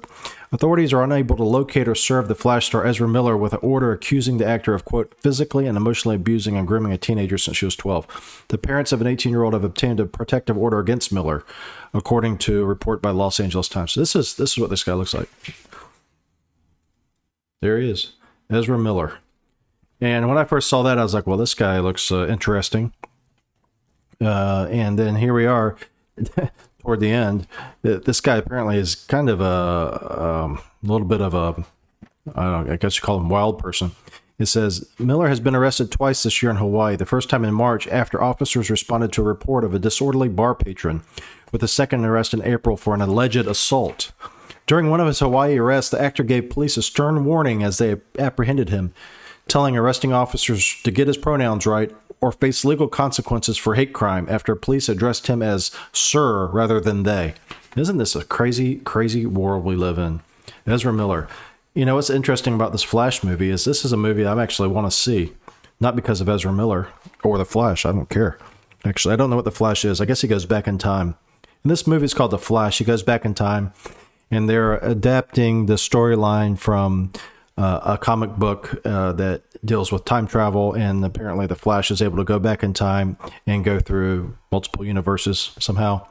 authorities 0.51 0.91
are 0.91 1.03
unable 1.03 1.35
to 1.37 1.43
locate 1.43 1.87
or 1.87 1.93
serve 1.93 2.27
the 2.27 2.35
Flash 2.35 2.65
star 2.65 2.85
Ezra 2.85 3.07
Miller 3.07 3.37
with 3.37 3.53
an 3.53 3.59
order 3.61 3.91
accusing 3.91 4.37
the 4.37 4.47
actor 4.47 4.73
of, 4.73 4.85
quote, 4.85 5.13
physically 5.21 5.67
and 5.67 5.77
emotionally 5.77 6.15
abusing 6.15 6.57
and 6.57 6.67
grooming 6.67 6.91
a 6.91 6.97
teenager 6.97 7.37
since 7.37 7.57
she 7.57 7.65
was 7.65 7.75
12. 7.75 8.45
The 8.47 8.57
parents 8.57 8.91
of 8.91 9.01
an 9.01 9.07
18 9.07 9.31
year 9.31 9.43
old 9.43 9.53
have 9.53 9.63
obtained 9.63 9.99
a 9.99 10.05
protective 10.05 10.57
order 10.57 10.79
against 10.79 11.13
Miller, 11.13 11.43
according 11.93 12.39
to 12.39 12.63
a 12.63 12.65
report 12.65 13.01
by 13.03 13.11
Los 13.11 13.39
Angeles 13.39 13.69
Times. 13.69 13.91
So 13.91 13.99
this 13.99 14.15
is 14.15 14.35
this 14.35 14.53
is 14.53 14.57
what 14.57 14.71
this 14.71 14.83
guy 14.83 14.93
looks 14.93 15.13
like. 15.13 15.29
There 17.61 17.79
he 17.79 17.89
is, 17.89 18.13
Ezra 18.49 18.79
Miller. 18.79 19.19
And 19.99 20.27
when 20.27 20.37
I 20.37 20.43
first 20.43 20.69
saw 20.69 20.83
that, 20.83 20.99
I 20.99 21.03
was 21.03 21.13
like, 21.13 21.25
well, 21.25 21.37
this 21.37 21.53
guy 21.53 21.79
looks 21.79 22.11
uh, 22.11 22.27
interesting. 22.27 22.93
Uh, 24.21 24.67
and 24.69 24.97
then 24.97 25.15
here 25.15 25.33
we 25.33 25.45
are 25.45 25.77
toward 26.81 26.99
the 26.99 27.11
end. 27.11 27.47
This 27.81 28.21
guy 28.21 28.37
apparently 28.37 28.77
is 28.77 28.95
kind 28.95 29.29
of 29.29 29.41
a, 29.41 30.23
um, 30.23 30.61
little 30.83 31.07
bit 31.07 31.21
of 31.21 31.33
a, 31.33 31.65
I, 32.35 32.45
know, 32.45 32.71
I 32.73 32.77
guess 32.77 32.97
you 32.97 33.01
call 33.01 33.17
him 33.17 33.29
wild 33.29 33.59
person. 33.59 33.91
It 34.39 34.45
says 34.45 34.87
Miller 34.99 35.29
has 35.29 35.39
been 35.39 35.55
arrested 35.55 35.91
twice 35.91 36.21
this 36.21 36.43
year 36.43 36.51
in 36.51 36.57
Hawaii. 36.57 36.95
The 36.95 37.07
first 37.07 37.29
time 37.29 37.43
in 37.43 37.55
March 37.55 37.87
after 37.87 38.21
officers 38.21 38.69
responded 38.69 39.11
to 39.13 39.21
a 39.23 39.25
report 39.25 39.63
of 39.63 39.73
a 39.73 39.79
disorderly 39.79 40.29
bar 40.29 40.53
patron, 40.53 41.01
with 41.51 41.61
the 41.61 41.67
second 41.67 42.05
arrest 42.05 42.33
in 42.35 42.43
April 42.43 42.77
for 42.77 42.93
an 42.93 43.01
alleged 43.01 43.47
assault. 43.47 44.11
During 44.67 44.89
one 44.89 44.99
of 44.99 45.07
his 45.07 45.19
Hawaii 45.19 45.57
arrests, 45.57 45.91
the 45.91 46.01
actor 46.01 46.23
gave 46.23 46.49
police 46.49 46.77
a 46.77 46.83
stern 46.83 47.25
warning 47.25 47.63
as 47.63 47.77
they 47.77 47.95
apprehended 48.19 48.69
him 48.69 48.93
telling 49.49 49.77
arresting 49.77 50.13
officers 50.13 50.81
to 50.83 50.91
get 50.91 51.07
his 51.07 51.17
pronouns 51.17 51.65
right 51.65 51.95
or 52.21 52.31
face 52.31 52.65
legal 52.65 52.87
consequences 52.87 53.57
for 53.57 53.75
hate 53.75 53.93
crime 53.93 54.27
after 54.29 54.55
police 54.55 54.89
addressed 54.89 55.27
him 55.27 55.41
as 55.41 55.71
sir 55.91 56.47
rather 56.47 56.79
than 56.79 57.03
they. 57.03 57.35
Isn't 57.75 57.97
this 57.97 58.15
a 58.15 58.23
crazy, 58.23 58.77
crazy 58.77 59.25
world 59.25 59.63
we 59.63 59.75
live 59.75 59.97
in? 59.97 60.21
Ezra 60.65 60.91
Miller. 60.91 61.27
You 61.73 61.85
know 61.85 61.95
what's 61.95 62.09
interesting 62.09 62.55
about 62.55 62.71
this 62.71 62.83
Flash 62.83 63.23
movie 63.23 63.51
is 63.51 63.63
this 63.63 63.85
is 63.85 63.93
a 63.93 63.97
movie 63.97 64.25
I 64.25 64.41
actually 64.41 64.69
want 64.69 64.87
to 64.87 64.97
see, 64.97 65.33
not 65.79 65.95
because 65.95 66.21
of 66.21 66.27
Ezra 66.27 66.51
Miller 66.51 66.87
or 67.23 67.37
the 67.37 67.45
Flash. 67.45 67.85
I 67.85 67.91
don't 67.91 68.09
care. 68.09 68.39
Actually, 68.83 69.13
I 69.13 69.17
don't 69.17 69.29
know 69.29 69.35
what 69.35 69.45
the 69.45 69.51
Flash 69.51 69.85
is. 69.85 70.01
I 70.01 70.05
guess 70.05 70.21
he 70.21 70.27
goes 70.27 70.45
back 70.45 70.67
in 70.67 70.77
time. 70.77 71.15
And 71.63 71.71
this 71.71 71.85
movie 71.85 72.05
is 72.05 72.13
called 72.13 72.31
The 72.31 72.37
Flash. 72.37 72.79
He 72.79 72.83
goes 72.83 73.03
back 73.03 73.25
in 73.25 73.33
time, 73.33 73.73
and 74.31 74.49
they're 74.49 74.77
adapting 74.77 75.65
the 75.65 75.75
storyline 75.75 76.57
from 76.57 77.11
uh, 77.57 77.79
a 77.83 77.97
comic 77.97 78.35
book 78.35 78.79
uh, 78.85 79.11
that 79.13 79.43
deals 79.65 79.91
with 79.91 80.05
time 80.05 80.27
travel, 80.27 80.73
and 80.73 81.03
apparently 81.03 81.47
the 81.47 81.55
Flash 81.55 81.89
is 81.89 82.01
able 82.01 82.17
to 82.17 82.23
go 82.23 82.39
back 82.39 82.63
in 82.63 82.73
time 82.73 83.17
and 83.45 83.63
go 83.63 83.79
through 83.79 84.37
multiple 84.51 84.85
universes 84.85 85.51
somehow. 85.59 86.05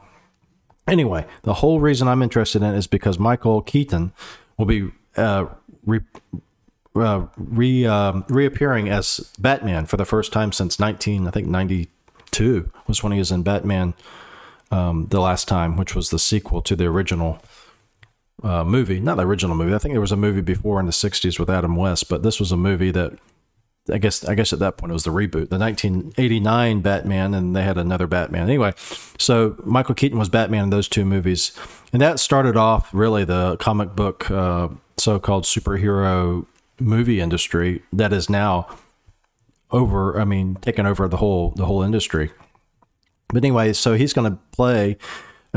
Anyway, 0.88 1.26
the 1.42 1.54
whole 1.54 1.80
reason 1.80 2.08
I'm 2.08 2.22
interested 2.22 2.62
in 2.62 2.74
is 2.74 2.86
because 2.86 3.18
Michael 3.18 3.62
Keaton 3.62 4.12
will 4.56 4.66
be 4.66 4.90
uh, 5.16 5.46
re, 5.84 6.00
uh, 6.94 7.26
re 7.36 7.86
um, 7.86 8.24
reappearing 8.28 8.88
as 8.88 9.32
Batman 9.38 9.86
for 9.86 9.96
the 9.96 10.04
first 10.04 10.32
time 10.32 10.52
since 10.52 10.78
19, 10.78 11.26
I 11.26 11.30
think 11.30 11.46
92 11.46 12.70
was 12.86 13.02
when 13.02 13.12
he 13.12 13.18
was 13.18 13.32
in 13.32 13.42
Batman 13.42 13.94
um, 14.70 15.06
the 15.10 15.20
last 15.20 15.48
time, 15.48 15.76
which 15.76 15.94
was 15.94 16.10
the 16.10 16.18
sequel 16.18 16.60
to 16.62 16.76
the 16.76 16.86
original 16.86 17.40
uh, 18.42 18.64
movie, 18.64 19.00
not 19.00 19.16
the 19.16 19.26
original 19.26 19.56
movie. 19.56 19.74
I 19.74 19.78
think 19.78 19.94
there 19.94 20.00
was 20.00 20.12
a 20.12 20.16
movie 20.16 20.40
before 20.40 20.80
in 20.80 20.86
the 20.86 20.92
'60s 20.92 21.38
with 21.38 21.50
Adam 21.50 21.76
West, 21.76 22.08
but 22.08 22.22
this 22.22 22.38
was 22.38 22.52
a 22.52 22.56
movie 22.56 22.90
that 22.90 23.18
I 23.90 23.98
guess 23.98 24.24
I 24.24 24.34
guess 24.34 24.52
at 24.52 24.58
that 24.58 24.76
point 24.76 24.90
it 24.90 24.94
was 24.94 25.04
the 25.04 25.10
reboot, 25.10 25.48
the 25.48 25.58
1989 25.58 26.80
Batman, 26.80 27.34
and 27.34 27.54
they 27.54 27.62
had 27.62 27.78
another 27.78 28.06
Batman. 28.06 28.42
Anyway, 28.42 28.72
so 29.18 29.56
Michael 29.64 29.94
Keaton 29.94 30.18
was 30.18 30.28
Batman 30.28 30.64
in 30.64 30.70
those 30.70 30.88
two 30.88 31.04
movies, 31.04 31.52
and 31.92 32.02
that 32.02 32.18
started 32.18 32.56
off 32.56 32.92
really 32.92 33.24
the 33.24 33.56
comic 33.58 33.94
book 33.94 34.30
uh, 34.30 34.68
so-called 34.96 35.44
superhero 35.44 36.46
movie 36.80 37.20
industry 37.20 37.82
that 37.92 38.12
is 38.12 38.28
now 38.28 38.66
over. 39.70 40.20
I 40.20 40.24
mean, 40.24 40.56
taken 40.56 40.84
over 40.84 41.08
the 41.08 41.18
whole 41.18 41.50
the 41.50 41.66
whole 41.66 41.82
industry. 41.82 42.32
But 43.28 43.38
anyway, 43.38 43.72
so 43.72 43.94
he's 43.94 44.12
going 44.12 44.30
to 44.30 44.38
play 44.52 44.98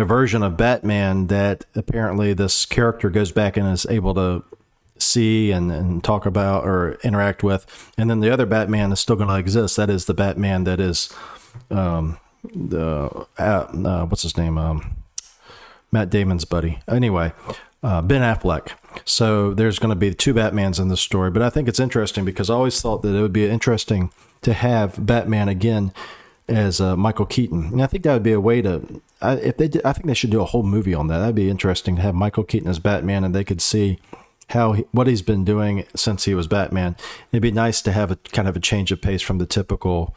a 0.02 0.06
version 0.06 0.44
of 0.44 0.58
Batman 0.58 1.28
that 1.28 1.66
apparently 1.76 2.34
this 2.34 2.66
character 2.66 3.10
goes 3.10 3.32
back 3.32 3.58
and 3.58 3.68
is 3.72 3.86
able 3.90 4.14
to 4.16 4.44
see 4.98 5.52
and, 5.52 5.72
and 5.72 6.04
talk 6.04 6.26
about 6.26 6.66
or 6.66 7.00
interact 7.04 7.44
with. 7.44 7.92
And 7.98 8.10
then 8.10 8.20
the 8.20 8.32
other 8.32 8.46
Batman 8.46 8.92
is 8.92 9.00
still 9.00 9.16
going 9.16 9.30
to 9.30 9.36
exist. 9.36 9.78
That 9.78 9.90
is 9.90 10.06
the 10.06 10.14
Batman 10.14 10.66
that 10.66 10.80
is 10.80 11.12
um, 11.72 12.18
the 12.44 13.26
uh, 13.38 13.42
uh, 13.42 14.06
what's 14.06 14.24
his 14.24 14.38
name? 14.38 14.58
Um, 14.58 14.96
Matt 15.92 16.10
Damon's 16.10 16.46
buddy. 16.46 16.80
Anyway, 16.88 17.34
uh, 17.84 18.02
Ben 18.02 18.22
Affleck. 18.22 18.72
So 19.06 19.54
there's 19.54 19.80
going 19.80 19.90
to 19.90 19.96
be 19.96 20.14
two 20.14 20.34
Batmans 20.34 20.80
in 20.80 20.90
this 20.90 21.02
story, 21.02 21.32
but 21.32 21.42
I 21.42 21.50
think 21.50 21.68
it's 21.68 21.80
interesting 21.80 22.26
because 22.26 22.50
I 22.50 22.54
always 22.54 22.80
thought 22.82 23.02
that 23.02 23.16
it 23.16 23.22
would 23.22 23.34
be 23.34 23.48
interesting 23.48 24.12
to 24.42 24.54
have 24.54 25.06
Batman 25.06 25.50
again 25.50 25.92
as 26.48 26.82
uh, 26.82 26.96
Michael 26.96 27.26
Keaton, 27.26 27.66
and 27.66 27.82
I 27.82 27.88
think 27.88 28.04
that 28.04 28.14
would 28.14 28.24
be 28.24 28.32
a 28.32 28.42
way 28.42 28.62
to. 28.62 29.02
I, 29.22 29.34
if 29.34 29.58
they, 29.58 29.68
did, 29.68 29.84
I 29.84 29.94
think 29.94 30.06
they 30.08 30.14
should 30.14 30.30
do 30.30 30.42
a 30.42 30.46
whole 30.46 30.64
movie 30.64 30.94
on 30.94 31.08
that. 31.08 31.20
That'd 31.20 31.36
be 31.36 31.50
interesting 31.50 31.96
to 31.98 32.02
have 32.02 32.16
Michael 32.16 32.44
Keaton 32.44 32.70
as 32.70 32.80
Batman, 32.80 33.24
and 33.24 33.36
they 33.36 33.44
could 33.44 33.62
see 33.62 34.00
how 34.50 34.74
he, 34.74 34.86
what 34.92 35.08
he's 35.08 35.22
been 35.22 35.46
doing 35.46 35.86
since 35.96 36.26
he 36.26 36.34
was 36.34 36.48
Batman. 36.48 36.96
It'd 37.32 37.42
be 37.42 37.52
nice 37.52 37.82
to 37.84 37.92
have 37.92 38.12
a 38.12 38.16
kind 38.16 38.48
of 38.48 38.56
a 38.56 38.60
change 38.60 38.92
of 38.92 39.02
pace 39.02 39.22
from 39.22 39.38
the 39.38 39.46
typical, 39.46 40.16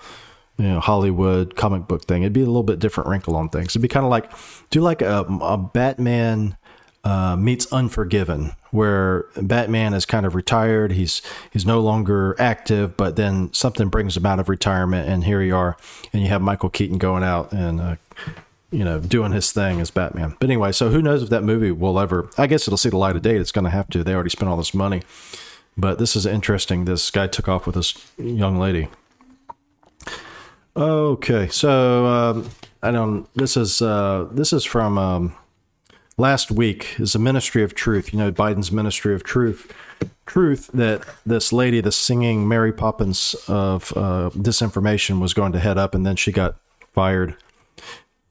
you 0.56 0.66
know, 0.66 0.80
Hollywood 0.80 1.56
comic 1.56 1.88
book 1.88 2.04
thing. 2.04 2.23
It'd 2.23 2.32
be 2.32 2.42
a 2.42 2.47
little 2.47 2.62
bit 2.62 2.78
different 2.78 3.11
wrinkle 3.11 3.37
on 3.37 3.49
things. 3.49 3.73
It'd 3.73 3.82
be 3.82 3.88
kind 3.88 4.06
of 4.06 4.11
like 4.11 4.30
do 4.71 4.80
like 4.80 5.02
a, 5.02 5.26
a 5.40 5.59
Batman 5.59 6.56
uh, 7.04 7.37
meets 7.37 7.71
Unforgiven, 7.73 8.52
where 8.71 9.26
Batman 9.37 9.92
is 9.92 10.06
kind 10.06 10.25
of 10.25 10.35
retired. 10.35 10.92
He's 10.92 11.21
he's 11.52 11.66
no 11.66 11.80
longer 11.80 12.37
active, 12.38 12.97
but 12.97 13.16
then 13.16 13.52
something 13.52 13.88
brings 13.88 14.16
him 14.16 14.25
out 14.25 14.38
of 14.38 14.49
retirement, 14.49 15.09
and 15.09 15.25
here 15.25 15.42
you 15.42 15.56
are, 15.56 15.76
and 16.12 16.23
you 16.23 16.28
have 16.28 16.40
Michael 16.40 16.71
Keaton 16.71 16.99
going 16.99 17.25
out 17.25 17.52
and 17.52 17.80
uh, 17.80 17.97
you 18.73 18.85
know 18.85 18.99
doing 18.99 19.33
his 19.33 19.52
thing 19.52 19.81
as 19.81 19.91
Batman. 19.91 20.35
But 20.41 20.50
anyway, 20.50 20.73
so 20.73 20.91
who 20.91 21.00
knows 21.00 21.23
if 21.23 21.31
that 21.31 21.45
movie 21.45 21.71
will 21.71 22.00
ever? 22.00 22.29
I 22.37 22.47
guess 22.47 22.67
it'll 22.67 22.79
see 22.79 22.88
the 22.88 22.97
light 22.97 23.17
of 23.17 23.23
day. 23.23 23.37
It's 23.37 23.52
going 23.52 23.64
to 23.64 23.71
have 23.71 23.88
to. 23.91 24.02
They 24.02 24.14
already 24.14 24.31
spent 24.31 24.50
all 24.50 24.57
this 24.57 24.75
money, 24.75 25.02
but 25.76 25.99
this 25.99 26.17
is 26.17 26.26
interesting. 26.26 26.85
This 26.85 27.11
guy 27.11 27.26
took 27.26 27.49
off 27.49 27.67
with 27.67 27.76
this 27.76 27.95
young 28.19 28.59
lady. 28.59 28.88
Okay, 30.75 31.49
so 31.49 32.07
um, 32.07 32.50
I 32.83 32.91
don't. 32.91 33.33
This 33.35 33.57
is 33.57 33.81
uh, 33.81 34.29
this 34.33 34.52
is 34.52 34.64
from. 34.64 34.99
Um, 34.99 35.37
last 36.17 36.50
week 36.50 36.99
is 36.99 37.14
the 37.14 37.19
Ministry 37.19 37.62
of 37.62 37.75
Truth. 37.75 38.12
You 38.12 38.19
know, 38.19 38.33
Biden's 38.33 38.73
Ministry 38.73 39.14
of 39.14 39.25
Truth. 39.25 39.73
Truth 40.26 40.71
that 40.75 41.05
this 41.26 41.52
lady, 41.52 41.81
the 41.81 41.93
singing 41.93 42.49
Mary 42.49 42.73
Poppins 42.73 43.35
of 43.49 43.93
uh, 43.97 44.31
disinformation, 44.35 45.21
was 45.21 45.35
going 45.35 45.52
to 45.52 45.59
head 45.59 45.79
up, 45.79 45.95
and 45.95 46.07
then 46.07 46.17
she 46.17 46.33
got 46.33 46.57
fired, 46.93 47.37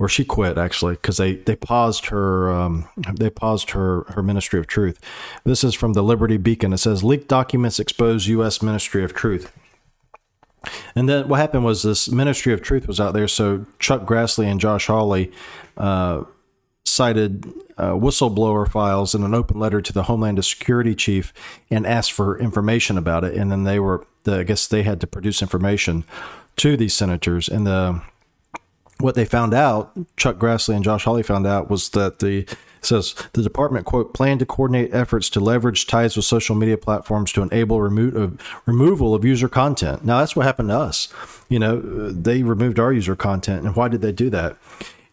or 0.02 0.10
she 0.10 0.26
quit 0.26 0.58
actually 0.58 0.96
because 0.96 1.18
they 1.18 1.36
they 1.36 1.56
paused 1.56 2.08
her 2.08 2.52
um, 2.52 2.90
they 3.20 3.30
paused 3.30 3.70
her 3.70 4.04
her 4.10 4.24
Ministry 4.24 4.60
of 4.60 4.66
Truth. 4.66 5.00
This 5.44 5.64
is 5.64 5.76
from 5.76 5.94
the 5.94 6.02
Liberty 6.02 6.38
Beacon. 6.38 6.74
It 6.74 6.80
says 6.80 7.04
leaked 7.04 7.28
documents 7.28 7.80
expose 7.80 8.28
U.S. 8.28 8.64
Ministry 8.64 9.04
of 9.04 9.14
Truth. 9.14 9.56
And 10.96 11.08
then 11.08 11.28
what 11.28 11.40
happened 11.40 11.66
was 11.66 11.84
this 11.84 12.10
Ministry 12.10 12.52
of 12.52 12.64
Truth 12.64 12.88
was 12.88 13.00
out 13.00 13.14
there. 13.14 13.28
So 13.28 13.68
Chuck 13.78 14.06
Grassley 14.06 14.48
and 14.48 14.60
Josh 14.60 14.88
Hawley 14.88 15.32
uh, 15.78 16.24
cited 16.84 17.46
uh, 17.78 17.92
whistleblower 17.92 18.68
files 18.68 19.14
in 19.14 19.24
an 19.24 19.36
open 19.36 19.60
letter 19.60 19.82
to 19.82 19.94
the 19.94 20.04
Homeland 20.04 20.44
Security 20.44 20.96
chief 20.96 21.32
and 21.70 21.86
asked 21.86 22.12
for 22.12 22.40
information 22.40 22.98
about 22.98 23.24
it. 23.24 23.36
And 23.36 23.52
then 23.52 23.66
they 23.66 23.80
were, 23.80 24.06
the, 24.24 24.40
I 24.40 24.44
guess 24.44 24.68
they 24.68 24.82
had 24.82 25.00
to 25.02 25.08
produce 25.08 25.44
information 25.44 26.06
to 26.58 26.76
these 26.76 26.96
senators. 26.96 27.48
And 27.48 27.68
the 27.68 28.02
what 29.02 29.16
they 29.16 29.26
found 29.26 29.54
out, 29.54 29.92
Chuck 30.18 30.38
Grassley 30.38 30.76
and 30.76 30.84
Josh 30.84 31.04
Hawley 31.04 31.24
found 31.24 31.48
out, 31.48 31.70
was 31.70 31.90
that 31.90 32.20
the 32.20 32.48
says 32.82 33.14
the 33.34 33.44
department 33.44 33.86
quote 33.86 34.14
planned 34.14 34.40
to 34.40 34.46
coordinate 34.46 34.94
efforts 34.94 35.30
to 35.30 35.40
leverage 35.40 35.86
ties 35.86 36.16
with 36.16 36.26
social 36.26 36.56
media 36.56 36.78
platforms 36.78 37.32
to 37.32 37.44
enable 37.44 37.78
uh, 37.78 38.30
removal 38.66 39.14
of 39.14 39.24
user 39.24 39.48
content. 39.48 40.04
Now 40.04 40.20
that's 40.20 40.36
what 40.36 40.46
happened 40.46 40.70
to 40.70 40.80
us. 40.80 41.14
You 41.48 41.60
know, 41.60 41.80
they 42.12 42.44
removed 42.44 42.80
our 42.80 42.92
user 42.92 43.16
content, 43.16 43.66
and 43.66 43.76
why 43.76 43.88
did 43.88 44.02
they 44.02 44.12
do 44.12 44.30
that? 44.32 44.58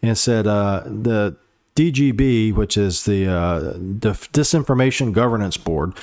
And 0.00 0.16
said 0.16 0.46
uh, 0.46 0.84
the 0.86 1.36
DGB, 1.74 2.54
which 2.54 2.76
is 2.76 3.04
the, 3.04 3.26
uh, 3.26 3.60
the 3.60 4.12
Disinformation 4.32 5.12
Governance 5.12 5.56
Board, 5.56 5.94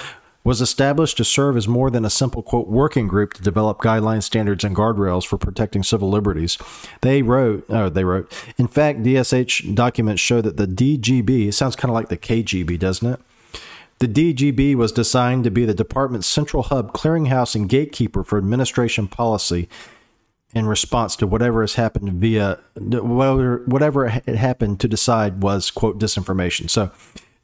was 0.46 0.62
established 0.62 1.18
to 1.18 1.26
serve 1.26 1.58
as 1.58 1.68
more 1.68 1.90
than 1.90 2.06
a 2.06 2.10
simple 2.10 2.44
quote 2.44 2.68
working 2.68 3.08
group 3.08 3.34
to 3.34 3.42
develop 3.42 3.80
guidelines, 3.80 4.24
standards, 4.24 4.64
and 4.64 4.76
guardrails 4.76 5.26
for 5.26 5.38
protecting 5.38 5.84
civil 5.84 6.10
liberties. 6.10 6.58
They 7.02 7.24
wrote, 7.24 7.66
oh, 7.70 7.90
they 7.90 8.06
wrote, 8.06 8.32
in 8.58 8.68
fact, 8.68 9.04
DSH 9.04 9.74
documents 9.74 10.22
show 10.22 10.42
that 10.42 10.56
the 10.56 10.68
DGB 10.68 11.54
sounds 11.54 11.76
kind 11.76 11.90
of 11.90 11.96
like 11.96 12.10
the 12.10 12.18
KGB, 12.18 12.80
doesn't 12.80 13.14
it? 13.14 13.20
The 14.00 14.08
DGB 14.08 14.76
was 14.76 14.92
designed 14.92 15.46
to 15.46 15.52
be 15.52 15.66
the 15.66 15.74
department's 15.74 16.28
central 16.28 16.64
hub, 16.64 16.94
clearinghouse, 16.94 17.56
and 17.56 17.68
gatekeeper 17.68 18.24
for 18.24 18.38
administration 18.38 19.08
policy 19.08 19.68
in 20.54 20.68
response 20.68 21.16
to 21.18 21.28
whatever 21.28 21.62
has 21.62 21.76
happened 21.76 22.14
via 22.14 22.60
whatever 22.76 23.64
whatever 23.66 24.06
it 24.06 24.36
happened 24.36 24.80
to 24.80 24.88
decide 24.88 25.42
was 25.42 25.72
quote 25.72 25.98
disinformation. 25.98 26.70
So 26.70 26.92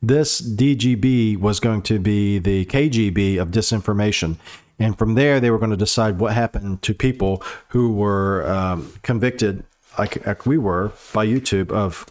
this 0.02 0.42
DGB 0.42 1.38
was 1.38 1.60
going 1.60 1.82
to 1.84 2.00
be 2.00 2.40
the 2.40 2.66
KGB 2.66 3.40
of 3.40 3.52
disinformation. 3.52 4.38
And 4.80 4.98
from 4.98 5.14
there, 5.14 5.40
they 5.40 5.52
were 5.52 5.60
going 5.60 5.72
to 5.72 5.78
decide 5.78 6.20
what 6.20 6.34
happened 6.34 6.82
to 6.82 6.94
people 6.94 7.44
who 7.70 7.94
were 7.94 8.48
um, 8.50 8.92
convicted, 9.04 9.64
like, 10.00 10.26
like 10.26 10.46
we 10.46 10.58
were, 10.58 10.92
by 11.14 11.28
YouTube 11.28 11.72
of 11.72 12.08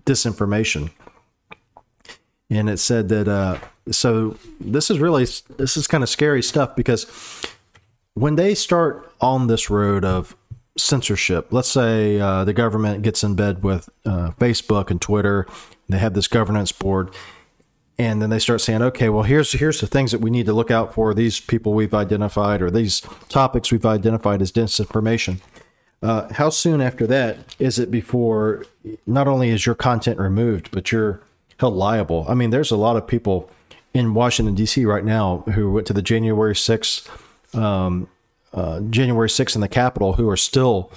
disinformation. 0.00 0.90
And 2.50 2.68
it 2.68 2.78
said 2.78 3.08
that, 3.08 3.26
uh, 3.26 3.58
so 3.90 4.36
this 4.60 4.90
is 4.90 4.98
really, 4.98 5.26
this 5.56 5.76
is 5.76 5.86
kind 5.86 6.02
of 6.02 6.10
scary 6.10 6.42
stuff 6.42 6.76
because 6.76 7.06
when 8.14 8.36
they 8.36 8.54
start 8.54 9.10
on 9.20 9.46
this 9.46 9.70
road 9.70 10.04
of 10.04 10.36
censorship. 10.78 11.48
Let's 11.50 11.70
say 11.70 12.20
uh, 12.20 12.44
the 12.44 12.52
government 12.52 13.02
gets 13.02 13.22
in 13.22 13.34
bed 13.34 13.62
with 13.62 13.88
uh, 14.04 14.30
Facebook 14.38 14.90
and 14.90 15.00
Twitter. 15.00 15.46
They 15.88 15.98
have 15.98 16.14
this 16.14 16.28
governance 16.28 16.72
board, 16.72 17.14
and 17.98 18.22
then 18.22 18.30
they 18.30 18.38
start 18.38 18.60
saying, 18.60 18.82
"Okay, 18.82 19.08
well, 19.08 19.24
here's 19.24 19.52
here's 19.52 19.80
the 19.80 19.86
things 19.86 20.12
that 20.12 20.20
we 20.20 20.30
need 20.30 20.46
to 20.46 20.52
look 20.52 20.70
out 20.70 20.94
for. 20.94 21.12
These 21.14 21.40
people 21.40 21.74
we've 21.74 21.94
identified, 21.94 22.62
or 22.62 22.70
these 22.70 23.00
topics 23.28 23.72
we've 23.72 23.86
identified 23.86 24.42
as 24.42 24.52
disinformation." 24.52 25.40
Uh, 26.02 26.32
how 26.32 26.48
soon 26.48 26.80
after 26.80 27.06
that 27.06 27.36
is 27.58 27.78
it 27.78 27.90
before 27.90 28.64
not 29.06 29.28
only 29.28 29.50
is 29.50 29.66
your 29.66 29.74
content 29.74 30.18
removed, 30.18 30.70
but 30.70 30.90
you're 30.90 31.20
held 31.58 31.74
liable? 31.74 32.24
I 32.28 32.34
mean, 32.34 32.50
there's 32.50 32.70
a 32.70 32.76
lot 32.76 32.96
of 32.96 33.06
people 33.06 33.50
in 33.92 34.14
Washington 34.14 34.54
D.C. 34.54 34.84
right 34.86 35.04
now 35.04 35.38
who 35.54 35.70
went 35.72 35.86
to 35.88 35.92
the 35.92 36.00
January 36.00 36.54
6th 36.54 37.08
um, 37.54 38.08
uh, 38.52 38.80
January 38.80 39.28
6th 39.28 39.54
in 39.54 39.60
the 39.60 39.68
Capitol 39.68 40.14
who 40.14 40.28
are 40.28 40.36
still 40.36 40.90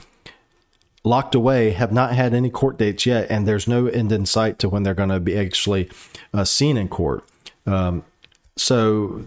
locked 1.03 1.35
away, 1.35 1.71
have 1.71 1.91
not 1.91 2.13
had 2.13 2.33
any 2.33 2.49
court 2.49 2.77
dates 2.77 3.05
yet, 3.05 3.29
and 3.29 3.47
there's 3.47 3.67
no 3.67 3.87
end 3.87 4.11
in 4.11 4.25
sight 4.25 4.57
to 4.59 4.69
when 4.69 4.83
they're 4.83 4.93
going 4.93 5.09
to 5.09 5.19
be 5.19 5.37
actually 5.37 5.89
uh, 6.33 6.43
seen 6.43 6.77
in 6.77 6.87
court. 6.87 7.23
Um, 7.65 8.03
so 8.55 9.25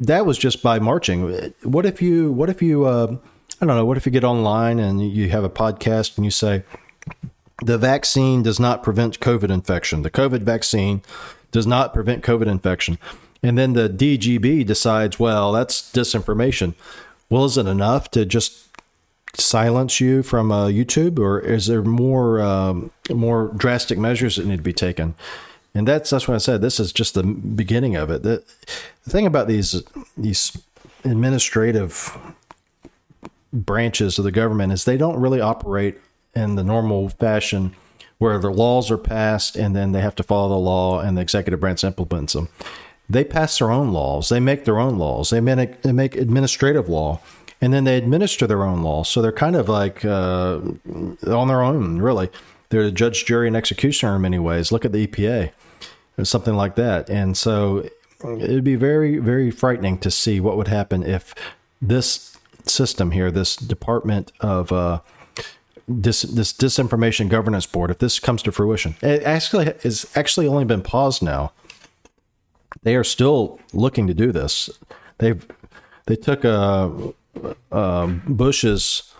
that 0.00 0.26
was 0.26 0.38
just 0.38 0.62
by 0.62 0.78
marching. 0.78 1.52
What 1.62 1.86
if 1.86 2.02
you? 2.02 2.32
What 2.32 2.50
if 2.50 2.60
you? 2.60 2.84
Uh, 2.84 3.16
I 3.60 3.66
don't 3.66 3.76
know. 3.76 3.84
What 3.84 3.96
if 3.96 4.06
you 4.06 4.12
get 4.12 4.24
online 4.24 4.78
and 4.78 5.00
you 5.10 5.30
have 5.30 5.44
a 5.44 5.50
podcast 5.50 6.16
and 6.16 6.24
you 6.24 6.30
say 6.30 6.64
the 7.62 7.78
vaccine 7.78 8.42
does 8.42 8.58
not 8.58 8.82
prevent 8.82 9.20
COVID 9.20 9.50
infection. 9.50 10.02
The 10.02 10.10
COVID 10.10 10.40
vaccine 10.40 11.02
does 11.52 11.66
not 11.66 11.94
prevent 11.94 12.24
COVID 12.24 12.46
infection. 12.46 12.98
And 13.42 13.56
then 13.56 13.74
the 13.74 13.88
DGB 13.88 14.66
decides, 14.66 15.18
well, 15.20 15.52
that's 15.52 15.80
disinformation. 15.92 16.74
Well, 17.30 17.44
is 17.44 17.58
it 17.58 17.66
enough 17.66 18.10
to 18.12 18.24
just 18.24 18.68
silence 19.34 20.00
you 20.00 20.22
from 20.22 20.52
uh, 20.52 20.66
YouTube, 20.66 21.18
or 21.18 21.40
is 21.40 21.66
there 21.66 21.82
more 21.82 22.40
um, 22.40 22.90
more 23.10 23.52
drastic 23.56 23.98
measures 23.98 24.36
that 24.36 24.46
need 24.46 24.58
to 24.58 24.62
be 24.62 24.72
taken? 24.72 25.14
And 25.74 25.88
that's 25.88 26.10
that's 26.10 26.28
what 26.28 26.34
I 26.34 26.38
said. 26.38 26.60
This 26.60 26.78
is 26.78 26.92
just 26.92 27.14
the 27.14 27.24
beginning 27.24 27.96
of 27.96 28.10
it. 28.10 28.22
The, 28.22 28.44
the 29.04 29.10
thing 29.10 29.26
about 29.26 29.48
these 29.48 29.82
these 30.16 30.56
administrative 31.04 32.16
branches 33.52 34.18
of 34.18 34.24
the 34.24 34.32
government 34.32 34.72
is 34.72 34.84
they 34.84 34.96
don't 34.96 35.20
really 35.20 35.40
operate 35.40 35.98
in 36.34 36.56
the 36.56 36.64
normal 36.64 37.08
fashion 37.08 37.74
where 38.18 38.38
the 38.38 38.50
laws 38.50 38.90
are 38.90 38.98
passed 38.98 39.54
and 39.54 39.76
then 39.76 39.92
they 39.92 40.00
have 40.00 40.14
to 40.16 40.22
follow 40.22 40.48
the 40.48 40.56
law 40.56 41.00
and 41.00 41.16
the 41.16 41.20
executive 41.20 41.60
branch 41.60 41.84
implements 41.84 42.32
them 42.32 42.48
they 43.08 43.24
pass 43.24 43.58
their 43.58 43.70
own 43.70 43.92
laws. 43.92 44.28
They 44.28 44.40
make 44.40 44.64
their 44.64 44.78
own 44.78 44.98
laws. 44.98 45.30
They 45.30 45.40
make, 45.40 45.82
they 45.82 45.92
make 45.92 46.16
administrative 46.16 46.88
law, 46.88 47.20
and 47.60 47.72
then 47.72 47.84
they 47.84 47.96
administer 47.96 48.46
their 48.46 48.64
own 48.64 48.82
laws. 48.82 49.08
So 49.08 49.20
they're 49.20 49.32
kind 49.32 49.56
of 49.56 49.68
like 49.68 50.04
uh, 50.04 50.60
on 51.26 51.48
their 51.48 51.62
own, 51.62 51.98
really. 52.00 52.30
They're 52.70 52.84
the 52.84 52.90
judge, 52.90 53.24
jury, 53.24 53.46
and 53.46 53.56
executioner 53.56 54.16
in 54.16 54.22
many 54.22 54.38
ways. 54.38 54.72
Look 54.72 54.84
at 54.84 54.92
the 54.92 55.06
EPA, 55.06 55.52
something 56.22 56.54
like 56.54 56.76
that. 56.76 57.08
And 57.10 57.36
so 57.36 57.88
it'd 58.24 58.64
be 58.64 58.76
very, 58.76 59.18
very 59.18 59.50
frightening 59.50 59.98
to 59.98 60.10
see 60.10 60.40
what 60.40 60.56
would 60.56 60.68
happen 60.68 61.02
if 61.02 61.34
this 61.80 62.36
system 62.66 63.10
here, 63.10 63.30
this 63.30 63.56
Department 63.56 64.32
of 64.40 64.72
uh, 64.72 65.00
this 65.86 66.22
this 66.22 66.52
disinformation 66.52 67.28
governance 67.28 67.66
board, 67.66 67.90
if 67.90 67.98
this 67.98 68.18
comes 68.18 68.42
to 68.42 68.52
fruition, 68.52 68.96
it 69.02 69.22
actually 69.22 69.66
is 69.82 70.10
actually 70.14 70.46
only 70.46 70.64
been 70.64 70.82
paused 70.82 71.22
now. 71.22 71.52
They 72.82 72.96
are 72.96 73.04
still 73.04 73.60
looking 73.72 74.06
to 74.06 74.14
do 74.14 74.32
this. 74.32 74.70
They 75.18 75.34
they 76.06 76.16
took 76.16 76.44
uh, 76.44 76.90
uh, 77.72 78.06
Bush's 78.06 79.14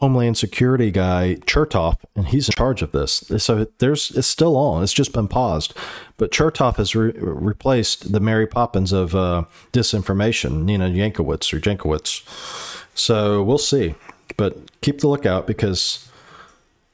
Homeland 0.00 0.36
Security 0.36 0.90
guy 0.90 1.36
Chertoff, 1.46 1.96
and 2.16 2.28
he's 2.28 2.48
in 2.48 2.52
charge 2.52 2.82
of 2.82 2.92
this. 2.92 3.24
So 3.38 3.66
there's 3.78 4.10
it's 4.12 4.26
still 4.26 4.56
on. 4.56 4.82
It's 4.82 4.92
just 4.92 5.12
been 5.12 5.28
paused, 5.28 5.74
but 6.16 6.30
Chertoff 6.30 6.76
has 6.76 6.94
re- 6.94 7.12
replaced 7.16 8.12
the 8.12 8.20
Mary 8.20 8.46
Poppins 8.46 8.92
of 8.92 9.14
uh, 9.14 9.44
disinformation, 9.72 10.64
Nina 10.64 10.88
Jankowicz 10.88 11.52
or 11.52 11.60
Jankowicz. 11.60 12.80
So 12.94 13.42
we'll 13.42 13.58
see, 13.58 13.94
but 14.36 14.56
keep 14.80 15.00
the 15.00 15.08
lookout 15.08 15.46
because 15.46 16.08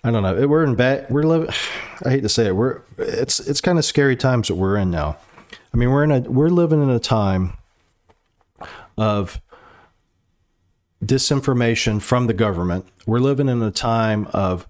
I 0.02 0.10
don't 0.10 0.22
know. 0.22 0.46
We're 0.48 0.64
in 0.64 0.74
bad. 0.74 1.08
We're 1.10 1.22
living. 1.24 1.50
I 2.04 2.10
hate 2.10 2.22
to 2.22 2.28
say 2.28 2.46
it. 2.46 2.56
We're 2.56 2.80
it's 2.98 3.40
it's 3.40 3.60
kind 3.60 3.78
of 3.78 3.84
scary 3.84 4.16
times 4.16 4.48
that 4.48 4.54
we're 4.54 4.76
in 4.76 4.90
now. 4.90 5.18
I 5.72 5.76
mean, 5.76 5.90
we're 5.90 6.04
in 6.04 6.10
a 6.10 6.20
we're 6.20 6.48
living 6.48 6.82
in 6.82 6.90
a 6.90 6.98
time 6.98 7.56
of 8.96 9.40
disinformation 11.04 12.02
from 12.02 12.26
the 12.26 12.34
government. 12.34 12.86
We're 13.06 13.20
living 13.20 13.48
in 13.48 13.62
a 13.62 13.70
time 13.70 14.26
of 14.32 14.66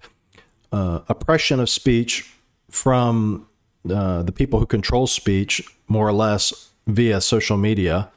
uh, 0.71 0.99
oppression 1.09 1.59
of 1.59 1.69
speech 1.69 2.31
from 2.69 3.47
uh, 3.89 4.23
the 4.23 4.31
people 4.31 4.59
who 4.59 4.65
control 4.65 5.07
speech, 5.07 5.61
more 5.87 6.07
or 6.07 6.13
less 6.13 6.69
via 6.87 7.19
social 7.19 7.57
media. 7.57 8.09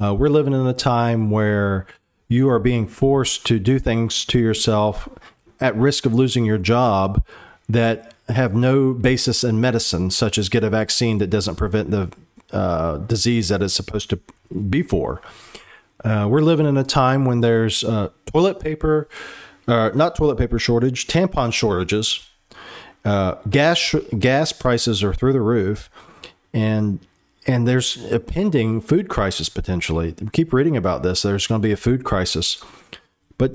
Uh, 0.00 0.14
we're 0.14 0.28
living 0.28 0.52
in 0.52 0.66
a 0.66 0.72
time 0.72 1.30
where 1.30 1.86
you 2.28 2.48
are 2.48 2.58
being 2.58 2.86
forced 2.86 3.44
to 3.46 3.58
do 3.58 3.78
things 3.78 4.24
to 4.26 4.38
yourself 4.38 5.08
at 5.60 5.74
risk 5.76 6.06
of 6.06 6.14
losing 6.14 6.44
your 6.44 6.58
job 6.58 7.24
that 7.68 8.14
have 8.30 8.54
no 8.54 8.92
basis 8.92 9.44
in 9.44 9.60
medicine, 9.60 10.10
such 10.10 10.38
as 10.38 10.48
get 10.48 10.64
a 10.64 10.70
vaccine 10.70 11.18
that 11.18 11.28
doesn't 11.28 11.56
prevent 11.56 11.90
the 11.90 12.10
uh, 12.52 12.98
disease 12.98 13.48
that 13.48 13.62
it's 13.62 13.74
supposed 13.74 14.10
to 14.10 14.18
be 14.68 14.82
for. 14.82 15.20
Uh, 16.04 16.26
we're 16.30 16.40
living 16.40 16.66
in 16.66 16.76
a 16.76 16.84
time 16.84 17.24
when 17.24 17.40
there's 17.40 17.84
uh, 17.84 18.08
toilet 18.26 18.58
paper, 18.58 19.08
uh, 19.68 19.90
not 19.94 20.16
toilet 20.16 20.36
paper 20.36 20.58
shortage, 20.58 21.06
tampon 21.06 21.52
shortages, 21.52 22.26
uh, 23.04 23.34
gas 23.48 23.94
gas 24.18 24.52
prices 24.52 25.02
are 25.02 25.14
through 25.14 25.32
the 25.32 25.40
roof, 25.40 25.90
and 26.52 26.98
and 27.46 27.66
there's 27.66 28.10
a 28.12 28.20
pending 28.20 28.80
food 28.80 29.08
crisis 29.08 29.48
potentially. 29.48 30.14
We 30.20 30.28
keep 30.28 30.52
reading 30.52 30.76
about 30.76 31.02
this. 31.02 31.22
There's 31.22 31.46
going 31.46 31.60
to 31.60 31.66
be 31.66 31.72
a 31.72 31.76
food 31.76 32.04
crisis, 32.04 32.62
but 33.38 33.52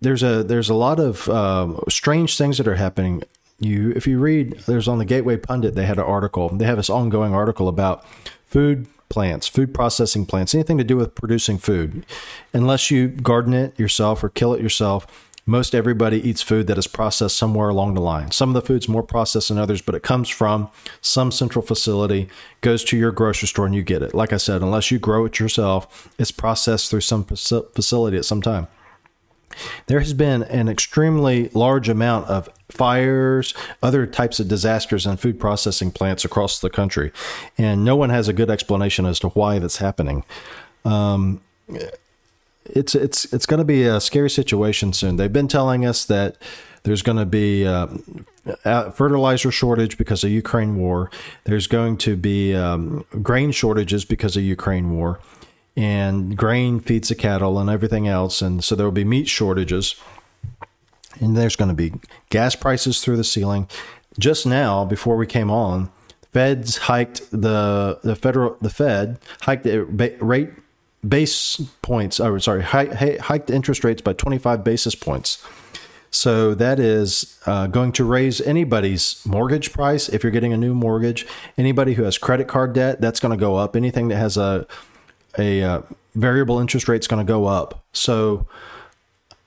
there's 0.00 0.22
a 0.22 0.42
there's 0.42 0.70
a 0.70 0.74
lot 0.74 1.00
of 1.00 1.28
um, 1.28 1.82
strange 1.88 2.36
things 2.38 2.58
that 2.58 2.68
are 2.68 2.76
happening. 2.76 3.22
You 3.60 3.92
if 3.96 4.06
you 4.06 4.18
read, 4.18 4.60
there's 4.66 4.88
on 4.88 4.98
the 4.98 5.04
Gateway 5.04 5.36
Pundit 5.36 5.74
they 5.74 5.86
had 5.86 5.98
an 5.98 6.04
article. 6.04 6.48
They 6.48 6.64
have 6.66 6.76
this 6.76 6.90
ongoing 6.90 7.34
article 7.34 7.68
about 7.68 8.04
food 8.44 8.86
plants, 9.08 9.48
food 9.48 9.74
processing 9.74 10.26
plants, 10.26 10.54
anything 10.54 10.78
to 10.78 10.84
do 10.84 10.96
with 10.96 11.14
producing 11.14 11.58
food. 11.58 12.06
Unless 12.52 12.90
you 12.90 13.08
garden 13.08 13.54
it 13.54 13.78
yourself 13.78 14.22
or 14.22 14.28
kill 14.28 14.54
it 14.54 14.60
yourself, 14.60 15.06
most 15.48 15.74
everybody 15.74 16.20
eats 16.28 16.42
food 16.42 16.66
that 16.66 16.76
is 16.76 16.86
processed 16.86 17.38
somewhere 17.38 17.70
along 17.70 17.94
the 17.94 18.02
line. 18.02 18.30
Some 18.32 18.50
of 18.50 18.54
the 18.54 18.60
food's 18.60 18.86
more 18.86 19.02
processed 19.02 19.48
than 19.48 19.56
others, 19.56 19.80
but 19.80 19.94
it 19.94 20.02
comes 20.02 20.28
from 20.28 20.68
some 21.00 21.32
central 21.32 21.64
facility, 21.64 22.28
goes 22.60 22.84
to 22.84 22.98
your 22.98 23.12
grocery 23.12 23.48
store, 23.48 23.64
and 23.64 23.74
you 23.74 23.82
get 23.82 24.02
it. 24.02 24.14
Like 24.14 24.34
I 24.34 24.36
said, 24.36 24.60
unless 24.60 24.90
you 24.90 24.98
grow 24.98 25.24
it 25.24 25.40
yourself, 25.40 26.12
it's 26.18 26.30
processed 26.30 26.90
through 26.90 27.00
some 27.00 27.24
facility 27.24 28.18
at 28.18 28.26
some 28.26 28.42
time. 28.42 28.68
There 29.86 30.00
has 30.00 30.12
been 30.12 30.42
an 30.44 30.68
extremely 30.68 31.48
large 31.54 31.88
amount 31.88 32.28
of 32.28 32.48
fires, 32.68 33.54
other 33.82 34.06
types 34.06 34.40
of 34.40 34.48
disasters 34.48 35.06
in 35.06 35.16
food 35.16 35.40
processing 35.40 35.90
plants 35.90 36.24
across 36.24 36.60
the 36.60 36.70
country, 36.70 37.12
and 37.56 37.84
no 37.84 37.96
one 37.96 38.10
has 38.10 38.28
a 38.28 38.32
good 38.32 38.50
explanation 38.50 39.06
as 39.06 39.18
to 39.20 39.28
why 39.28 39.58
that's 39.58 39.78
happening. 39.78 40.24
Um, 40.84 41.40
it's 42.64 42.94
it's 42.94 43.32
it's 43.32 43.46
going 43.46 43.58
to 43.58 43.64
be 43.64 43.84
a 43.84 44.00
scary 44.00 44.30
situation 44.30 44.92
soon. 44.92 45.16
They've 45.16 45.32
been 45.32 45.48
telling 45.48 45.86
us 45.86 46.04
that 46.06 46.36
there's 46.82 47.02
going 47.02 47.18
to 47.18 47.26
be 47.26 47.66
uh, 47.66 47.88
a 48.64 48.90
fertilizer 48.92 49.50
shortage 49.50 49.98
because 49.98 50.24
of 50.24 50.30
Ukraine 50.30 50.76
war. 50.76 51.10
There's 51.44 51.66
going 51.66 51.96
to 51.98 52.16
be 52.16 52.54
um, 52.54 53.04
grain 53.22 53.52
shortages 53.52 54.04
because 54.04 54.36
of 54.36 54.42
Ukraine 54.42 54.96
war 54.96 55.20
and 55.78 56.36
grain 56.36 56.80
feeds 56.80 57.08
the 57.08 57.14
cattle 57.14 57.56
and 57.56 57.70
everything 57.70 58.08
else. 58.08 58.42
And 58.42 58.64
so 58.64 58.74
there 58.74 58.84
will 58.84 58.90
be 58.90 59.04
meat 59.04 59.28
shortages. 59.28 59.94
And 61.20 61.36
there's 61.36 61.54
going 61.54 61.68
to 61.68 61.74
be 61.74 61.92
gas 62.30 62.56
prices 62.56 63.00
through 63.00 63.16
the 63.16 63.22
ceiling. 63.22 63.68
Just 64.18 64.44
now, 64.44 64.84
before 64.84 65.16
we 65.16 65.24
came 65.24 65.52
on, 65.52 65.90
Feds 66.32 66.78
hiked 66.78 67.30
the 67.30 68.00
the 68.02 68.16
federal 68.16 68.56
the 68.60 68.70
Fed 68.70 69.18
hiked 69.42 69.62
the 69.62 69.84
rate 69.84 70.50
base 71.08 71.60
points. 71.80 72.18
Oh, 72.18 72.36
sorry, 72.38 72.62
hiked 72.62 73.48
interest 73.48 73.84
rates 73.84 74.02
by 74.02 74.12
25 74.12 74.64
basis 74.64 74.96
points. 74.96 75.42
So 76.10 76.54
that 76.54 76.80
is 76.80 77.38
uh, 77.46 77.68
going 77.68 77.92
to 77.92 78.04
raise 78.04 78.40
anybody's 78.40 79.24
mortgage 79.24 79.72
price 79.72 80.08
if 80.08 80.22
you're 80.22 80.32
getting 80.32 80.52
a 80.52 80.56
new 80.56 80.74
mortgage. 80.74 81.26
Anybody 81.56 81.94
who 81.94 82.02
has 82.02 82.18
credit 82.18 82.48
card 82.48 82.72
debt, 82.72 83.00
that's 83.00 83.20
going 83.20 83.36
to 83.36 83.40
go 83.40 83.56
up. 83.56 83.76
Anything 83.76 84.08
that 84.08 84.16
has 84.16 84.36
a 84.36 84.66
a 85.38 85.62
uh, 85.62 85.82
variable 86.14 86.58
interest 86.58 86.88
rate 86.88 87.00
is 87.00 87.08
going 87.08 87.24
to 87.24 87.30
go 87.30 87.46
up. 87.46 87.84
So 87.92 88.46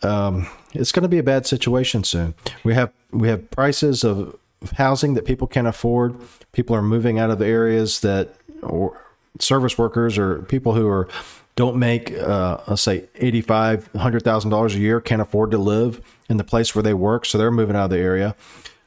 um, 0.04 0.48
it's 0.74 0.92
going 0.92 1.04
to 1.04 1.10
be 1.10 1.20
a 1.20 1.24
bad 1.24 1.46
situation 1.46 2.04
soon. 2.04 2.34
We 2.64 2.74
have 2.74 2.92
we 3.12 3.28
have 3.28 3.50
prices 3.52 4.04
of 4.04 4.38
housing 4.78 5.16
that 5.16 5.26
people 5.26 5.48
can't 5.48 5.68
afford. 5.68 6.16
People 6.52 6.76
are 6.76 6.82
moving 6.82 7.20
out 7.20 7.30
of 7.30 7.42
areas 7.42 8.00
that 8.02 8.36
or 8.62 8.98
service 9.40 9.78
workers 9.78 10.18
or 10.18 10.40
people 10.44 10.74
who 10.74 10.88
are 10.88 11.08
don't 11.56 11.76
make 11.78 12.12
uh, 12.14 12.58
let's 12.68 12.82
say 12.82 13.06
eighty 13.16 13.42
five 13.42 13.88
hundred 13.94 14.24
thousand 14.24 14.52
dollars 14.52 14.76
a 14.76 14.80
year 14.80 15.02
can't 15.02 15.22
afford 15.22 15.52
to 15.52 15.58
live 15.58 16.02
in 16.30 16.38
the 16.38 16.44
place 16.44 16.74
where 16.74 16.84
they 16.84 16.94
work, 16.94 17.26
so 17.26 17.38
they're 17.38 17.52
moving 17.52 17.76
out 17.76 17.86
of 17.86 17.90
the 17.90 18.00
area. 18.00 18.36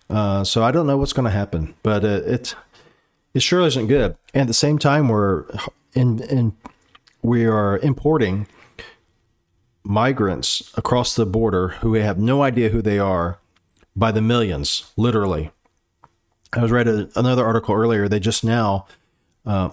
Uh, 0.09 0.45
so 0.45 0.63
I 0.63 0.71
don't 0.71 0.87
know 0.87 0.97
what's 0.97 1.13
going 1.13 1.25
to 1.25 1.31
happen, 1.31 1.75
but 1.83 2.05
it, 2.05 2.27
it 2.27 2.55
it 3.35 3.43
sure 3.43 3.61
isn't 3.63 3.87
good. 3.87 4.17
And 4.33 4.43
at 4.43 4.47
the 4.47 4.55
same 4.55 4.79
time, 4.79 5.09
we're 5.09 5.45
in 5.95 6.23
in 6.23 6.57
we 7.25 7.47
are 7.47 7.79
importing 7.79 8.47
migrants 9.83 10.71
across 10.75 11.15
the 11.15 11.25
border 11.25 11.69
who 11.69 11.91
we 11.91 12.01
have 12.01 12.19
no 12.19 12.43
idea 12.43 12.69
who 12.69 12.83
they 12.83 12.99
are 12.99 13.39
by 13.97 14.13
the 14.13 14.21
millions, 14.21 14.93
literally. 14.99 15.51
I 16.53 16.61
was 16.61 16.71
read 16.71 16.87
a, 16.87 17.09
another 17.17 17.45
article 17.45 17.75
earlier. 17.75 18.09
They 18.09 18.21
just 18.21 18.45
now, 18.45 18.87
uh, 19.47 19.71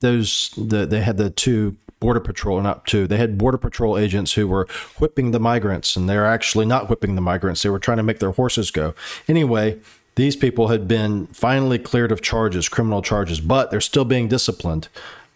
those 0.00 0.50
the, 0.56 0.84
they 0.84 1.00
had 1.00 1.16
the 1.16 1.30
two 1.30 1.76
border 2.00 2.20
patrol, 2.20 2.60
not 2.60 2.86
two. 2.86 3.06
They 3.06 3.18
had 3.18 3.38
border 3.38 3.58
patrol 3.58 3.96
agents 3.96 4.32
who 4.32 4.48
were 4.48 4.66
whipping 4.98 5.30
the 5.30 5.40
migrants, 5.40 5.94
and 5.94 6.08
they're 6.08 6.26
actually 6.26 6.66
not 6.66 6.90
whipping 6.90 7.14
the 7.14 7.20
migrants. 7.20 7.62
They 7.62 7.70
were 7.70 7.78
trying 7.78 7.98
to 7.98 8.02
make 8.02 8.18
their 8.18 8.32
horses 8.32 8.72
go. 8.72 8.94
Anyway, 9.28 9.78
these 10.16 10.34
people 10.34 10.68
had 10.68 10.88
been 10.88 11.28
finally 11.28 11.78
cleared 11.78 12.10
of 12.10 12.20
charges, 12.20 12.68
criminal 12.68 13.00
charges, 13.00 13.40
but 13.40 13.70
they're 13.70 13.80
still 13.80 14.04
being 14.04 14.26
disciplined 14.26 14.88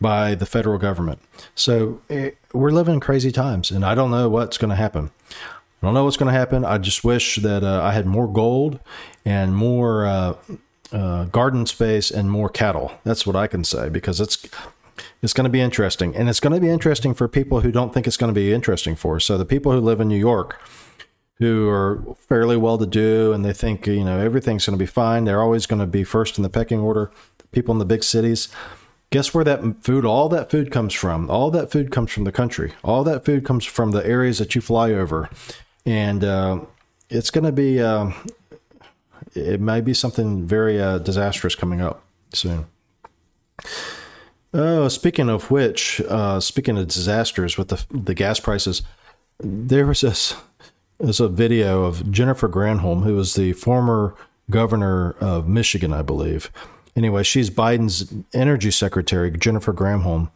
by 0.02 0.34
the 0.34 0.46
federal 0.46 0.78
government. 0.78 1.20
So 1.54 2.02
it, 2.08 2.14
eh, 2.14 2.30
we're 2.52 2.70
living 2.70 2.94
in 2.94 3.00
crazy 3.00 3.32
times, 3.32 3.70
and 3.70 3.84
I 3.84 3.94
don't 3.94 4.10
know 4.10 4.28
what's 4.28 4.58
going 4.58 4.70
to 4.70 4.76
happen. 4.76 5.10
I 5.30 5.86
don't 5.86 5.94
know 5.94 6.04
what's 6.04 6.16
going 6.16 6.32
to 6.32 6.38
happen. 6.38 6.64
I 6.64 6.78
just 6.78 7.02
wish 7.02 7.36
that 7.36 7.64
uh, 7.64 7.82
I 7.82 7.92
had 7.92 8.06
more 8.06 8.30
gold 8.30 8.78
and 9.24 9.56
more 9.56 10.06
uh, 10.06 10.34
uh, 10.92 11.24
garden 11.24 11.66
space 11.66 12.10
and 12.10 12.30
more 12.30 12.48
cattle. 12.48 12.92
That's 13.04 13.26
what 13.26 13.36
I 13.36 13.46
can 13.46 13.64
say 13.64 13.88
because 13.88 14.20
it's 14.20 14.46
it's 15.22 15.32
going 15.32 15.44
to 15.44 15.50
be 15.50 15.60
interesting, 15.60 16.14
and 16.14 16.28
it's 16.28 16.40
going 16.40 16.52
to 16.52 16.60
be 16.60 16.68
interesting 16.68 17.14
for 17.14 17.26
people 17.26 17.60
who 17.60 17.72
don't 17.72 17.94
think 17.94 18.06
it's 18.06 18.16
going 18.16 18.32
to 18.32 18.38
be 18.38 18.52
interesting 18.52 18.94
for. 18.94 19.18
So 19.18 19.38
the 19.38 19.44
people 19.44 19.72
who 19.72 19.80
live 19.80 20.00
in 20.00 20.08
New 20.08 20.18
York, 20.18 20.60
who 21.36 21.68
are 21.68 22.04
fairly 22.28 22.56
well 22.56 22.76
to 22.78 22.86
do, 22.86 23.32
and 23.32 23.44
they 23.44 23.52
think 23.52 23.86
you 23.86 24.04
know 24.04 24.20
everything's 24.20 24.66
going 24.66 24.78
to 24.78 24.82
be 24.82 24.86
fine. 24.86 25.24
They're 25.24 25.42
always 25.42 25.66
going 25.66 25.80
to 25.80 25.86
be 25.86 26.04
first 26.04 26.36
in 26.36 26.42
the 26.42 26.50
pecking 26.50 26.80
order. 26.80 27.10
People 27.50 27.72
in 27.72 27.78
the 27.78 27.84
big 27.84 28.04
cities 28.04 28.48
guess 29.12 29.32
where 29.32 29.44
that 29.44 29.84
food 29.84 30.04
all 30.04 30.28
that 30.30 30.50
food 30.50 30.72
comes 30.72 30.92
from? 30.94 31.30
All 31.30 31.50
that 31.52 31.70
food 31.70 31.92
comes 31.92 32.10
from 32.10 32.24
the 32.24 32.32
country. 32.32 32.72
All 32.82 33.04
that 33.04 33.24
food 33.24 33.44
comes 33.44 33.64
from 33.64 33.92
the 33.92 34.04
areas 34.04 34.38
that 34.38 34.56
you 34.56 34.60
fly 34.60 34.90
over. 34.92 35.30
And 35.86 36.24
uh, 36.24 36.60
it's 37.08 37.30
going 37.30 37.44
to 37.44 37.52
be 37.52 37.80
uh, 37.80 38.10
it 39.34 39.60
may 39.60 39.80
be 39.80 39.94
something 39.94 40.46
very 40.46 40.80
uh, 40.80 40.98
disastrous 40.98 41.54
coming 41.54 41.80
up 41.80 42.02
soon. 42.32 42.66
Oh 44.54 44.88
speaking 44.88 45.28
of 45.28 45.50
which 45.50 46.00
uh, 46.08 46.40
speaking 46.40 46.76
of 46.76 46.88
disasters 46.88 47.56
with 47.56 47.68
the 47.68 47.84
the 47.90 48.14
gas 48.14 48.40
prices 48.40 48.82
there 49.38 49.86
was 49.86 50.00
this 50.02 50.34
there's 50.98 51.20
a 51.20 51.28
video 51.28 51.84
of 51.84 52.10
Jennifer 52.10 52.48
Granholm 52.48 53.02
who 53.04 53.14
was 53.14 53.34
the 53.34 53.52
former 53.54 54.14
governor 54.50 55.12
of 55.20 55.48
Michigan 55.48 55.92
I 55.92 56.02
believe 56.02 56.50
Anyway, 56.94 57.22
she's 57.22 57.50
Biden's 57.50 58.12
energy 58.34 58.70
secretary, 58.70 59.30
Jennifer 59.30 59.72
Granholm. 59.72 60.30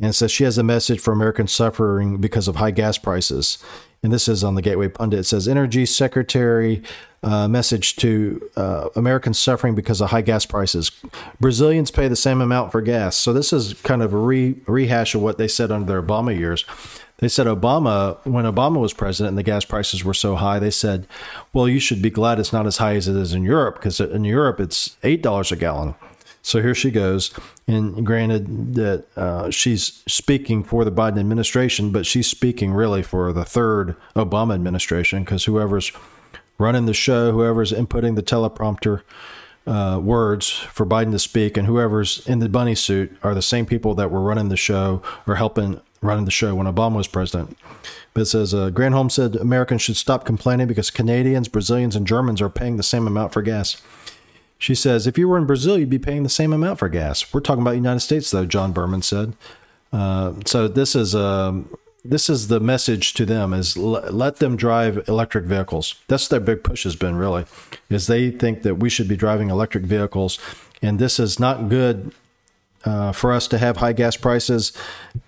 and 0.00 0.14
says 0.14 0.32
she 0.32 0.44
has 0.44 0.56
a 0.56 0.62
message 0.62 0.98
for 0.98 1.12
Americans 1.12 1.52
suffering 1.52 2.18
because 2.18 2.48
of 2.48 2.56
high 2.56 2.70
gas 2.70 2.96
prices. 2.96 3.58
And 4.02 4.10
this 4.10 4.28
is 4.28 4.42
on 4.42 4.54
the 4.54 4.62
Gateway 4.62 4.88
Pundit. 4.88 5.20
It 5.20 5.24
says 5.24 5.46
Energy 5.46 5.84
Secretary 5.84 6.82
uh, 7.22 7.46
message 7.48 7.96
to 7.96 8.40
uh, 8.56 8.88
Americans 8.96 9.38
suffering 9.38 9.74
because 9.74 10.00
of 10.00 10.08
high 10.08 10.22
gas 10.22 10.46
prices. 10.46 10.90
Brazilians 11.38 11.90
pay 11.90 12.08
the 12.08 12.16
same 12.16 12.40
amount 12.40 12.72
for 12.72 12.80
gas. 12.80 13.14
So 13.14 13.34
this 13.34 13.52
is 13.52 13.74
kind 13.82 14.00
of 14.00 14.14
a 14.14 14.16
re- 14.16 14.56
rehash 14.66 15.14
of 15.14 15.20
what 15.20 15.36
they 15.36 15.48
said 15.48 15.70
under 15.70 15.86
their 15.86 16.02
Obama 16.02 16.34
years. 16.34 16.64
They 17.20 17.28
said 17.28 17.46
Obama, 17.46 18.18
when 18.24 18.46
Obama 18.46 18.80
was 18.80 18.94
president 18.94 19.30
and 19.30 19.38
the 19.38 19.42
gas 19.42 19.64
prices 19.64 20.02
were 20.04 20.14
so 20.14 20.36
high, 20.36 20.58
they 20.58 20.70
said, 20.70 21.06
well, 21.52 21.68
you 21.68 21.78
should 21.78 22.00
be 22.00 22.10
glad 22.10 22.38
it's 22.38 22.52
not 22.52 22.66
as 22.66 22.78
high 22.78 22.96
as 22.96 23.08
it 23.08 23.16
is 23.16 23.34
in 23.34 23.44
Europe 23.44 23.76
because 23.76 24.00
in 24.00 24.24
Europe 24.24 24.58
it's 24.58 24.96
$8 25.02 25.52
a 25.52 25.56
gallon. 25.56 25.94
So 26.42 26.62
here 26.62 26.74
she 26.74 26.90
goes. 26.90 27.32
And 27.66 28.04
granted 28.04 28.74
that 28.74 29.04
uh, 29.16 29.50
she's 29.50 30.02
speaking 30.08 30.64
for 30.64 30.84
the 30.84 30.90
Biden 30.90 31.20
administration, 31.20 31.92
but 31.92 32.06
she's 32.06 32.26
speaking 32.26 32.72
really 32.72 33.02
for 33.02 33.32
the 33.32 33.44
third 33.44 33.96
Obama 34.16 34.54
administration 34.54 35.22
because 35.22 35.44
whoever's 35.44 35.92
running 36.58 36.86
the 36.86 36.94
show, 36.94 37.32
whoever's 37.32 37.72
inputting 37.72 38.16
the 38.16 38.22
teleprompter 38.22 39.02
uh, 39.66 40.00
words 40.02 40.48
for 40.50 40.86
Biden 40.86 41.12
to 41.12 41.18
speak, 41.18 41.56
and 41.56 41.66
whoever's 41.66 42.26
in 42.26 42.38
the 42.38 42.48
bunny 42.48 42.74
suit 42.74 43.14
are 43.22 43.34
the 43.34 43.42
same 43.42 43.66
people 43.66 43.94
that 43.94 44.10
were 44.10 44.22
running 44.22 44.48
the 44.48 44.56
show 44.56 45.02
or 45.26 45.36
helping 45.36 45.80
running 46.02 46.24
the 46.24 46.30
show 46.30 46.54
when 46.54 46.66
Obama 46.66 46.96
was 46.96 47.08
president. 47.08 47.56
But 48.14 48.22
it 48.22 48.26
says 48.26 48.54
uh, 48.54 48.70
Granholm 48.70 49.10
said 49.10 49.36
Americans 49.36 49.82
should 49.82 49.96
stop 49.96 50.24
complaining 50.24 50.66
because 50.66 50.90
Canadians, 50.90 51.48
Brazilians, 51.48 51.94
and 51.94 52.06
Germans 52.06 52.40
are 52.40 52.48
paying 52.48 52.76
the 52.76 52.82
same 52.82 53.06
amount 53.06 53.32
for 53.32 53.42
gas. 53.42 53.80
She 54.58 54.74
says, 54.74 55.06
if 55.06 55.16
you 55.16 55.26
were 55.28 55.38
in 55.38 55.46
Brazil, 55.46 55.78
you'd 55.78 55.88
be 55.88 55.98
paying 55.98 56.22
the 56.22 56.28
same 56.28 56.52
amount 56.52 56.78
for 56.78 56.88
gas. 56.88 57.32
We're 57.32 57.40
talking 57.40 57.62
about 57.62 57.70
the 57.70 57.76
United 57.76 58.00
States, 58.00 58.30
though, 58.30 58.44
John 58.44 58.72
Berman 58.72 59.02
said. 59.02 59.34
Uh, 59.92 60.34
so 60.44 60.68
this 60.68 60.94
is 60.94 61.14
um, 61.14 61.74
this 62.04 62.30
is 62.30 62.48
the 62.48 62.60
message 62.60 63.14
to 63.14 63.26
them 63.26 63.52
is 63.52 63.76
l- 63.76 64.04
let 64.10 64.36
them 64.36 64.56
drive 64.56 65.08
electric 65.08 65.44
vehicles. 65.44 65.96
That's 66.08 66.28
their 66.28 66.40
big 66.40 66.62
push 66.62 66.84
has 66.84 66.96
been 66.96 67.16
really, 67.16 67.44
is 67.88 68.06
they 68.06 68.30
think 68.30 68.62
that 68.62 68.76
we 68.76 68.88
should 68.88 69.08
be 69.08 69.16
driving 69.16 69.50
electric 69.50 69.84
vehicles, 69.84 70.38
and 70.80 70.98
this 70.98 71.18
is 71.18 71.40
not 71.40 71.68
good 71.68 72.12
uh, 72.84 73.12
for 73.12 73.32
us 73.32 73.46
to 73.48 73.58
have 73.58 73.78
high 73.78 73.92
gas 73.92 74.16
prices 74.16 74.72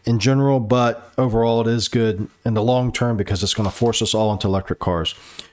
in 0.04 0.18
general, 0.18 0.60
but 0.60 1.12
overall 1.18 1.60
it 1.60 1.66
is 1.66 1.88
good 1.88 2.28
in 2.44 2.54
the 2.54 2.62
long 2.62 2.92
term 2.92 3.16
because 3.16 3.42
it's 3.42 3.54
going 3.54 3.68
to 3.68 3.74
force 3.74 4.00
us 4.02 4.14
all 4.14 4.32
into 4.32 4.46
electric 4.46 4.78
cars, 4.78 5.12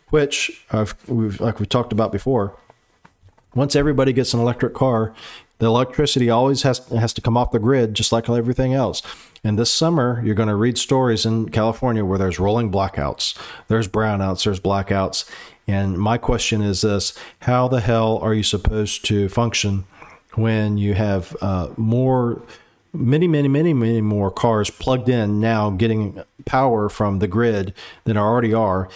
which 0.10 0.66
we've 1.08 1.40
like 1.42 1.60
we 1.60 1.66
talked 1.66 1.92
about 1.92 2.12
before 2.12 2.56
once 3.56 3.76
everybody 3.76 4.14
gets 4.14 4.34
an 4.34 4.40
electric 4.40 4.74
car, 4.74 5.14
the 5.58 5.66
electricity 5.66 6.30
always 6.30 6.64
has 6.64 6.88
has 6.90 7.14
to 7.14 7.22
come 7.22 7.36
off 7.36 7.52
the 7.52 7.60
grid, 7.60 7.94
just 7.94 8.12
like 8.12 8.30
everything 8.30 8.74
else. 8.74 9.02
And 9.44 9.58
this 9.58 9.72
summer, 9.72 10.22
you're 10.24 10.36
going 10.36 10.50
to 10.50 10.56
read 10.56 10.78
stories 10.78 11.26
in 11.26 11.50
California 11.50 12.06
where 12.06 12.18
there's 12.18 12.40
rolling 12.40 12.72
blackouts, 12.72 13.38
there's 13.68 13.88
brownouts, 13.88 14.44
there's 14.44 14.60
blackouts. 14.60 15.30
And 15.68 15.98
my 16.00 16.18
question 16.18 16.62
is 16.62 16.82
this: 16.82 17.14
How 17.42 17.68
the 17.68 17.82
hell 17.82 18.18
are 18.20 18.34
you 18.34 18.44
supposed 18.44 19.06
to 19.06 19.28
function 19.30 19.86
when 20.34 20.78
you 20.78 20.94
have 20.94 21.36
uh, 21.42 21.70
more? 21.78 22.42
Many, 22.92 23.28
many, 23.28 23.48
many, 23.48 23.72
many 23.72 24.02
more 24.02 24.32
cars 24.32 24.72
plugged 24.72 25.10
in 25.10 25.40
now 25.40 25.70
getting 25.70 26.24
power 26.46 26.90
from 26.90 27.20
the 27.20 27.28
grid 27.28 27.76
than 28.06 28.18
already 28.18 28.52
are, 28.52 28.90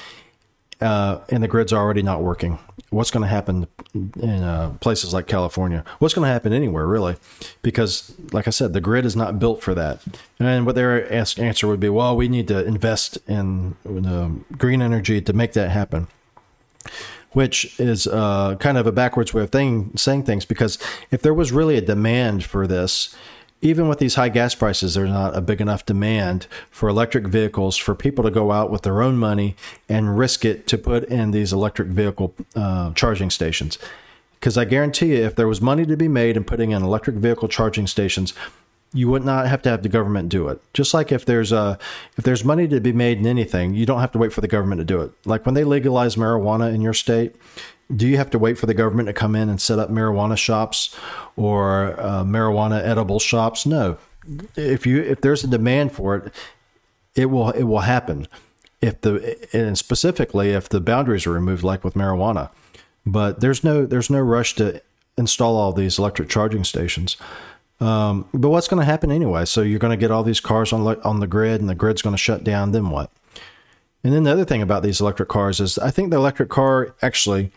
uh, 0.81 1.19
and 1.29 1.43
the 1.43 1.47
grid's 1.47 1.71
already 1.71 2.01
not 2.01 2.23
working 2.23 2.57
what's 2.93 3.11
going 3.11 3.21
to 3.21 3.27
happen 3.27 3.67
in 3.93 4.43
uh, 4.43 4.75
places 4.79 5.13
like 5.13 5.27
California? 5.27 5.83
What's 5.99 6.13
going 6.13 6.25
to 6.25 6.31
happen 6.31 6.53
anywhere, 6.53 6.85
really? 6.85 7.15
Because, 7.61 8.13
like 8.31 8.47
I 8.47 8.51
said, 8.51 8.73
the 8.73 8.81
grid 8.81 9.05
is 9.05 9.15
not 9.15 9.39
built 9.39 9.61
for 9.61 9.73
that. 9.73 10.01
And 10.39 10.65
what 10.65 10.75
their 10.75 11.11
answer 11.11 11.67
would 11.67 11.79
be, 11.79 11.89
well, 11.89 12.15
we 12.15 12.27
need 12.27 12.47
to 12.49 12.63
invest 12.65 13.17
in, 13.27 13.75
in 13.83 14.05
uh, 14.05 14.29
green 14.57 14.81
energy 14.81 15.21
to 15.21 15.33
make 15.33 15.53
that 15.53 15.71
happen. 15.71 16.07
Which 17.33 17.79
is 17.79 18.07
uh, 18.07 18.55
kind 18.59 18.77
of 18.77 18.85
a 18.85 18.91
backwards 18.91 19.33
way 19.33 19.43
of 19.43 19.51
thing, 19.51 19.91
saying 19.97 20.23
things 20.23 20.45
because 20.45 20.77
if 21.09 21.21
there 21.21 21.33
was 21.33 21.51
really 21.51 21.77
a 21.77 21.81
demand 21.81 22.43
for 22.45 22.67
this, 22.67 23.15
even 23.63 23.87
with 23.87 23.97
these 23.97 24.15
high 24.15 24.29
gas 24.29 24.53
prices, 24.53 24.93
there's 24.93 25.09
not 25.09 25.35
a 25.37 25.41
big 25.41 25.61
enough 25.61 25.85
demand 25.85 26.47
for 26.69 26.89
electric 26.89 27.25
vehicles 27.27 27.77
for 27.77 27.95
people 27.95 28.23
to 28.25 28.29
go 28.29 28.51
out 28.51 28.69
with 28.69 28.81
their 28.81 29.01
own 29.01 29.17
money 29.17 29.55
and 29.87 30.17
risk 30.17 30.43
it 30.43 30.67
to 30.67 30.77
put 30.77 31.05
in 31.05 31.31
these 31.31 31.53
electric 31.53 31.87
vehicle 31.87 32.35
uh, 32.55 32.91
charging 32.93 33.29
stations. 33.29 33.79
Because 34.33 34.57
I 34.57 34.65
guarantee 34.65 35.15
you, 35.15 35.23
if 35.23 35.37
there 35.37 35.47
was 35.47 35.61
money 35.61 35.85
to 35.85 35.95
be 35.95 36.09
made 36.09 36.35
in 36.35 36.43
putting 36.43 36.71
in 36.71 36.83
electric 36.83 37.15
vehicle 37.15 37.47
charging 37.47 37.87
stations, 37.87 38.33
you 38.93 39.09
would 39.09 39.25
not 39.25 39.47
have 39.47 39.61
to 39.63 39.69
have 39.69 39.81
the 39.83 39.89
government 39.89 40.29
do 40.29 40.47
it. 40.47 40.61
Just 40.73 40.93
like 40.93 41.11
if 41.11 41.25
there's 41.25 41.51
a 41.51 41.77
if 42.17 42.23
there's 42.23 42.45
money 42.45 42.67
to 42.67 42.79
be 42.79 42.93
made 42.93 43.17
in 43.17 43.25
anything, 43.25 43.73
you 43.73 43.85
don't 43.85 43.99
have 43.99 44.11
to 44.11 44.17
wait 44.17 44.31
for 44.31 44.41
the 44.41 44.47
government 44.47 44.79
to 44.79 44.85
do 44.85 45.01
it. 45.01 45.11
Like 45.25 45.45
when 45.45 45.55
they 45.55 45.63
legalize 45.63 46.15
marijuana 46.15 46.73
in 46.73 46.81
your 46.81 46.93
state, 46.93 47.35
do 47.93 48.07
you 48.07 48.17
have 48.17 48.29
to 48.31 48.39
wait 48.39 48.57
for 48.57 48.67
the 48.67 48.73
government 48.73 49.07
to 49.07 49.13
come 49.13 49.35
in 49.35 49.49
and 49.49 49.59
set 49.59 49.79
up 49.79 49.89
marijuana 49.89 50.37
shops 50.37 50.95
or 51.35 51.99
uh, 51.99 52.23
marijuana 52.23 52.81
edible 52.81 53.19
shops? 53.19 53.65
No. 53.65 53.97
If 54.55 54.85
you 54.85 55.01
if 55.01 55.21
there's 55.21 55.43
a 55.43 55.47
demand 55.47 55.91
for 55.91 56.15
it, 56.15 56.33
it 57.15 57.25
will 57.25 57.49
it 57.51 57.63
will 57.63 57.79
happen. 57.79 58.27
If 58.79 59.01
the 59.01 59.37
and 59.53 59.77
specifically 59.77 60.51
if 60.51 60.69
the 60.69 60.79
boundaries 60.79 61.25
are 61.25 61.31
removed, 61.31 61.63
like 61.63 61.83
with 61.83 61.95
marijuana, 61.95 62.49
but 63.05 63.41
there's 63.41 63.63
no 63.63 63.85
there's 63.85 64.09
no 64.09 64.19
rush 64.19 64.55
to 64.55 64.81
install 65.17 65.55
all 65.55 65.73
these 65.73 65.99
electric 65.99 66.29
charging 66.29 66.63
stations. 66.63 67.17
Um, 67.83 68.29
but 68.33 68.49
what's 68.49 68.67
going 68.67 68.79
to 68.79 68.85
happen 68.85 69.11
anyway? 69.11 69.45
So 69.45 69.61
you're 69.61 69.79
going 69.79 69.91
to 69.91 69.97
get 69.97 70.11
all 70.11 70.23
these 70.23 70.39
cars 70.39 70.71
on 70.71 70.85
on 71.01 71.19
the 71.19 71.27
grid, 71.27 71.59
and 71.59 71.69
the 71.69 71.75
grid's 71.75 72.01
going 72.01 72.13
to 72.13 72.17
shut 72.17 72.43
down. 72.43 72.71
Then 72.71 72.89
what? 72.89 73.11
And 74.03 74.13
then 74.13 74.23
the 74.23 74.31
other 74.31 74.45
thing 74.45 74.61
about 74.61 74.83
these 74.83 75.01
electric 75.01 75.29
cars 75.29 75.59
is 75.59 75.77
I 75.77 75.91
think 75.91 76.09
the 76.09 76.17
electric 76.17 76.49
car 76.49 76.95
actually 77.01 77.51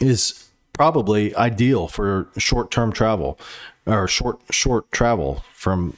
is 0.00 0.48
probably 0.72 1.34
ideal 1.36 1.86
for 1.88 2.28
short-term 2.38 2.92
travel 2.92 3.38
or 3.86 4.08
short 4.08 4.40
short 4.50 4.90
travel 4.90 5.44
from 5.52 5.96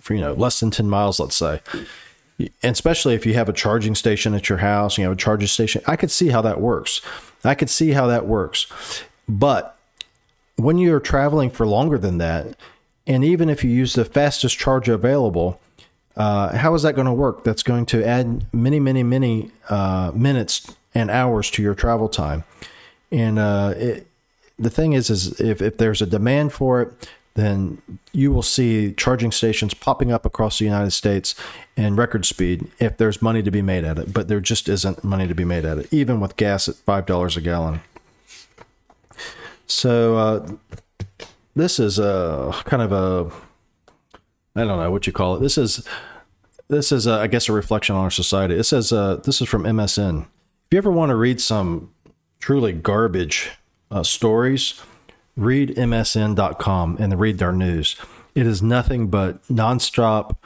for, 0.00 0.14
you 0.14 0.20
know 0.20 0.32
less 0.32 0.58
than 0.60 0.70
10 0.70 0.88
miles 0.88 1.20
let's 1.20 1.36
say 1.36 1.60
and 2.38 2.72
especially 2.72 3.14
if 3.14 3.26
you 3.26 3.34
have 3.34 3.48
a 3.48 3.52
charging 3.52 3.94
station 3.94 4.34
at 4.34 4.48
your 4.48 4.58
house 4.58 4.96
you 4.96 5.04
have 5.04 5.12
a 5.12 5.16
charging 5.16 5.48
station 5.48 5.82
i 5.86 5.96
could 5.96 6.10
see 6.10 6.28
how 6.28 6.40
that 6.40 6.60
works 6.60 7.02
i 7.44 7.54
could 7.54 7.68
see 7.68 7.90
how 7.90 8.06
that 8.06 8.26
works 8.26 8.66
but 9.28 9.75
when 10.56 10.78
you're 10.78 11.00
traveling 11.00 11.50
for 11.50 11.66
longer 11.66 11.98
than 11.98 12.18
that 12.18 12.56
and 13.06 13.24
even 13.24 13.48
if 13.48 13.62
you 13.62 13.70
use 13.70 13.94
the 13.94 14.04
fastest 14.04 14.58
charger 14.58 14.94
available 14.94 15.60
uh, 16.16 16.56
how 16.56 16.74
is 16.74 16.82
that 16.82 16.94
going 16.94 17.06
to 17.06 17.12
work 17.12 17.44
that's 17.44 17.62
going 17.62 17.86
to 17.86 18.04
add 18.06 18.46
many 18.52 18.80
many 18.80 19.02
many 19.02 19.50
uh, 19.68 20.10
minutes 20.14 20.74
and 20.94 21.10
hours 21.10 21.50
to 21.50 21.62
your 21.62 21.74
travel 21.74 22.08
time 22.08 22.44
and 23.12 23.38
uh, 23.38 23.74
it, 23.76 24.06
the 24.58 24.70
thing 24.70 24.92
is, 24.92 25.10
is 25.10 25.38
if, 25.40 25.60
if 25.60 25.76
there's 25.76 26.02
a 26.02 26.06
demand 26.06 26.52
for 26.52 26.82
it, 26.82 27.08
then 27.34 27.82
you 28.12 28.32
will 28.32 28.42
see 28.42 28.94
charging 28.94 29.30
stations 29.30 29.74
popping 29.74 30.10
up 30.10 30.24
across 30.24 30.58
the 30.58 30.64
United 30.64 30.92
States 30.92 31.34
in 31.76 31.94
record 31.94 32.24
speed 32.24 32.70
if 32.78 32.96
there's 32.96 33.20
money 33.20 33.42
to 33.42 33.50
be 33.50 33.60
made 33.60 33.84
at 33.84 33.98
it. 33.98 34.14
But 34.14 34.28
there 34.28 34.40
just 34.40 34.68
isn't 34.68 35.04
money 35.04 35.28
to 35.28 35.34
be 35.34 35.44
made 35.44 35.66
at 35.66 35.76
it, 35.76 35.92
even 35.92 36.18
with 36.18 36.36
gas 36.36 36.68
at 36.68 36.76
five 36.76 37.04
dollars 37.04 37.36
a 37.36 37.42
gallon. 37.42 37.80
So 39.66 40.16
uh, 40.16 40.48
this 41.54 41.78
is 41.78 41.98
a 41.98 42.52
kind 42.64 42.82
of 42.82 42.92
a 42.92 43.32
I 44.56 44.64
don't 44.64 44.78
know 44.78 44.90
what 44.90 45.06
you 45.06 45.12
call 45.12 45.36
it. 45.36 45.40
This 45.40 45.58
is 45.58 45.86
this 46.68 46.90
is 46.90 47.06
a, 47.06 47.12
I 47.12 47.26
guess 47.26 47.48
a 47.48 47.52
reflection 47.52 47.94
on 47.94 48.02
our 48.02 48.10
society. 48.10 48.54
It 48.54 48.64
says 48.64 48.92
uh, 48.92 49.16
this 49.16 49.40
is 49.40 49.48
from 49.48 49.64
MSN. 49.64 50.22
If 50.22 50.72
you 50.72 50.78
ever 50.78 50.90
want 50.90 51.10
to 51.10 51.16
read 51.16 51.40
some 51.40 51.92
truly 52.40 52.72
garbage 52.72 53.50
uh, 53.90 54.02
stories, 54.02 54.80
read 55.36 55.76
MSN.com 55.76 56.96
and 56.98 57.20
read 57.20 57.38
their 57.38 57.52
news. 57.52 57.96
It 58.34 58.46
is 58.46 58.62
nothing 58.62 59.08
but 59.08 59.42
nonstop 59.44 60.36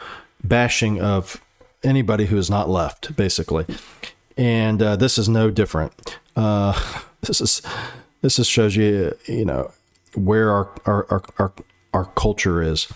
bashing 0.44 1.00
of 1.00 1.40
anybody 1.82 2.26
who 2.26 2.36
is 2.36 2.50
not 2.50 2.68
left, 2.68 3.16
basically. 3.16 3.66
And 4.36 4.82
uh, 4.82 4.96
this 4.96 5.18
is 5.18 5.28
no 5.28 5.50
different. 5.50 6.18
Uh, 6.36 6.78
this 7.22 7.40
is 7.40 7.62
this 8.22 8.36
just 8.36 8.50
shows 8.50 8.76
you, 8.76 9.16
you 9.26 9.44
know, 9.44 9.72
where 10.14 10.50
our 10.50 10.70
our, 10.86 11.06
our 11.10 11.22
our 11.38 11.52
our 11.92 12.04
culture 12.06 12.62
is. 12.62 12.88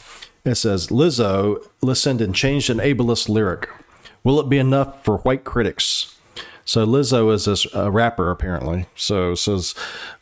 It 0.45 0.57
says 0.57 0.89
Lizzo 0.89 1.67
listened 1.81 2.21
and 2.21 2.35
changed 2.35 2.69
an 2.71 2.79
ableist 2.79 3.29
lyric. 3.29 3.69
Will 4.23 4.41
it 4.41 4.49
be 4.49 4.59
enough 4.59 5.05
for 5.05 5.19
white 5.19 5.45
critics? 5.45 6.17
So 6.67 6.87
Lizzo 6.87 7.33
is 7.33 7.67
a 7.75 7.91
rapper 7.91 8.31
apparently. 8.31 8.87
So 8.95 9.35
says 9.35 9.75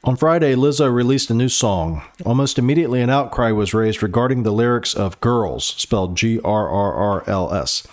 on 0.03 0.17
Friday 0.17 0.55
Lizzo 0.55 0.93
released 0.93 1.31
a 1.31 1.35
new 1.35 1.49
song. 1.49 2.03
Almost 2.25 2.59
immediately 2.59 3.01
an 3.01 3.11
outcry 3.11 3.53
was 3.53 3.75
raised 3.75 4.03
regarding 4.03 4.43
the 4.43 4.53
lyrics 4.53 4.95
of 4.95 5.21
"Girls" 5.21 5.65
spelled 5.65 6.17
G 6.17 6.41
R 6.45 6.69
R 6.69 6.95
R 6.95 7.25
L 7.29 7.53
S. 7.53 7.87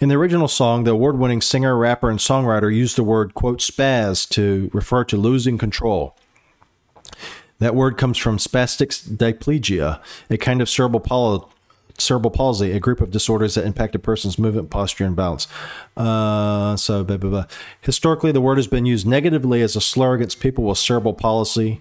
In 0.00 0.08
the 0.08 0.16
original 0.16 0.48
song, 0.48 0.84
the 0.84 0.92
award-winning 0.92 1.42
singer, 1.42 1.76
rapper, 1.76 2.08
and 2.08 2.18
songwriter 2.18 2.74
used 2.74 2.96
the 2.96 3.04
word 3.04 3.34
quote 3.34 3.58
spaz 3.60 4.26
to 4.30 4.70
refer 4.72 5.04
to 5.04 5.18
losing 5.18 5.58
control. 5.58 6.16
That 7.60 7.74
word 7.74 7.96
comes 7.96 8.18
from 8.18 8.38
spastic 8.38 9.16
diplegia, 9.16 10.00
a 10.28 10.36
kind 10.36 10.60
of 10.60 10.68
cerebral 10.68 11.50
cerebral 11.98 12.30
palsy, 12.30 12.72
a 12.72 12.80
group 12.80 13.00
of 13.00 13.10
disorders 13.10 13.54
that 13.54 13.66
impact 13.66 13.94
a 13.94 13.98
person's 13.98 14.38
movement, 14.38 14.70
posture, 14.70 15.04
and 15.04 15.14
balance. 15.14 15.46
Uh, 15.96 16.74
so, 16.76 17.04
blah, 17.04 17.18
blah, 17.18 17.30
blah. 17.30 17.44
historically, 17.82 18.32
the 18.32 18.40
word 18.40 18.56
has 18.56 18.66
been 18.66 18.86
used 18.86 19.06
negatively 19.06 19.60
as 19.60 19.76
a 19.76 19.80
slur 19.80 20.14
against 20.14 20.40
people 20.40 20.64
with 20.64 20.78
cerebral 20.78 21.12
palsy, 21.12 21.80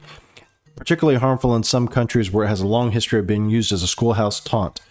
particularly 0.76 1.20
harmful 1.20 1.56
in 1.56 1.64
some 1.64 1.88
countries 1.88 2.30
where 2.32 2.46
it 2.46 2.50
has 2.50 2.60
a 2.60 2.68
long 2.68 2.92
history 2.92 3.20
of 3.20 3.28
being 3.28 3.50
used 3.50 3.72
as 3.72 3.82
a 3.82 3.88
schoolhouse 3.88 4.40
taunt. 4.40 4.82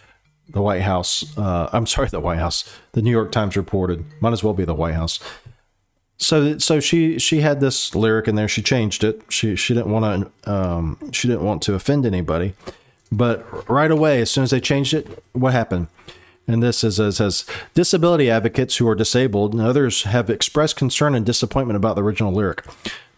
The 0.48 0.62
White 0.62 0.83
House, 0.83 1.37
uh, 1.37 1.68
I'm 1.72 1.87
sorry, 1.87 2.09
the 2.11 2.20
White 2.20 2.38
House. 2.38 2.64
The 2.92 3.03
New 3.03 3.11
York 3.11 3.31
Times 3.31 3.57
reported, 3.57 4.07
might 4.20 4.33
as 4.33 4.42
well 4.42 4.55
be 4.55 4.64
the 4.64 4.74
White 4.74 4.94
House 4.94 5.20
so 6.18 6.59
so 6.59 6.81
she 6.81 7.18
she 7.18 7.40
had 7.40 7.61
this 7.61 7.94
lyric 7.94 8.28
in 8.28 8.35
there. 8.35 8.48
She 8.48 8.61
changed 8.61 9.04
it. 9.04 9.22
She 9.28 9.54
she 9.57 9.72
didn't 9.72 9.90
want 9.90 10.33
to 10.44 10.52
um, 10.52 11.12
she 11.12 11.28
didn't 11.28 11.44
want 11.44 11.62
to 11.62 11.74
offend 11.74 12.04
anybody, 12.04 12.54
but 13.11 13.68
right 13.70 13.90
away 13.90 14.20
as 14.20 14.31
soon 14.31 14.44
as 14.44 14.50
they 14.50 14.61
changed 14.61 14.92
it, 14.94 15.22
what 15.33 15.52
happened? 15.52 15.87
And 16.48 16.62
this 16.62 16.83
is 16.83 16.98
as 16.98 17.18
says 17.18 17.44
disability 17.74 18.31
advocates 18.31 18.76
who 18.76 18.88
are 18.88 18.96
disabled 18.96 19.52
and 19.52 19.62
others 19.62 20.02
have 20.04 20.28
expressed 20.28 20.76
concern 20.76 21.14
and 21.14 21.24
disappointment 21.24 21.76
about 21.76 21.94
the 21.94 22.02
original 22.02 22.33
lyric. 22.33 22.64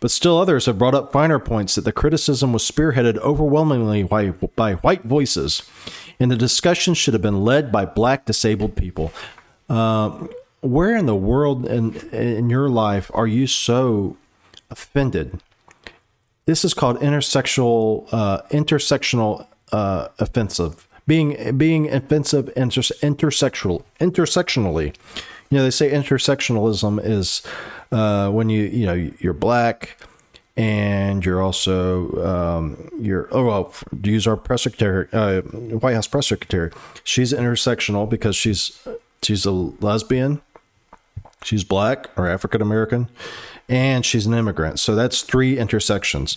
But 0.01 0.11
still 0.11 0.39
others 0.39 0.67
have 0.67 0.79
brought 0.79 0.95
up 0.95 1.13
finer 1.13 1.39
points 1.39 1.75
that 1.75 1.83
the 1.83 1.93
criticism 1.93 2.53
was 2.53 2.69
spearheaded 2.69 3.19
overwhelmingly 3.19 4.03
by, 4.03 4.31
by 4.31 4.75
white 4.75 5.03
voices, 5.03 5.63
and 6.19 6.31
the 6.31 6.37
discussion 6.37 6.95
should 6.95 7.13
have 7.13 7.23
been 7.23 7.45
led 7.45 7.71
by 7.71 7.85
black 7.85 8.25
disabled 8.25 8.77
people. 8.77 9.13
Uh, 9.69 10.27
where 10.61 10.97
in 10.97 11.07
the 11.07 11.17
world 11.17 11.67
in 11.67 11.95
in 12.11 12.51
your 12.51 12.69
life 12.69 13.11
are 13.15 13.27
you 13.27 13.47
so 13.47 14.17
offended? 14.71 15.41
This 16.47 16.65
is 16.65 16.75
called 16.75 16.99
intersexual 17.01 18.09
uh, 18.13 18.43
intersectional 18.51 19.47
uh, 19.73 20.09
offensive. 20.19 20.87
Being 21.07 21.57
being 21.57 21.93
offensive 21.93 22.51
inter- 22.57 22.83
intersexual 22.83 23.85
intersectionally. 24.01 24.95
You 25.49 25.59
know 25.59 25.65
they 25.65 25.71
say 25.71 25.91
intersectionalism 25.91 27.01
is 27.03 27.43
uh, 27.91 28.31
when 28.31 28.49
you 28.49 28.65
you 28.65 28.87
know 28.87 29.11
you're 29.19 29.33
black 29.33 29.97
and 30.57 31.25
you're 31.25 31.43
also 31.43 32.25
um, 32.25 32.91
you're 33.01 33.29
oh 33.33 33.45
well 33.47 33.75
use 34.03 34.27
our 34.27 34.37
press 34.37 34.63
secretary 34.63 35.09
uh, 35.13 35.41
White 35.41 35.95
House 35.95 36.07
press 36.07 36.29
secretary 36.29 36.71
she's 37.03 37.33
intersectional 37.33 38.09
because 38.09 38.37
she's 38.37 38.87
she's 39.23 39.45
a 39.47 39.51
lesbian 39.51 40.41
She's 41.43 41.65
black 41.65 42.09
or 42.17 42.29
African 42.29 42.61
American, 42.61 43.09
and 43.69 44.05
she's 44.05 44.27
an 44.27 44.35
immigrant. 44.35 44.79
So 44.79 44.95
that's 44.95 45.23
three 45.23 45.59
intersections. 45.59 46.37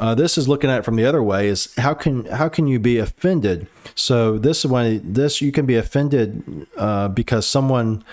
Uh, 0.00 0.14
this 0.14 0.38
is 0.38 0.48
looking 0.48 0.70
at 0.70 0.78
it 0.80 0.84
from 0.84 0.96
the 0.96 1.04
other 1.04 1.22
way: 1.22 1.48
is 1.48 1.74
how 1.76 1.94
can 1.94 2.24
how 2.26 2.48
can 2.48 2.66
you 2.66 2.78
be 2.78 2.98
offended? 2.98 3.66
So 3.94 4.38
this 4.38 4.64
way, 4.64 4.98
this 4.98 5.42
you 5.42 5.52
can 5.52 5.66
be 5.66 5.76
offended 5.76 6.66
uh, 6.76 7.08
because 7.08 7.46
someone 7.46 8.04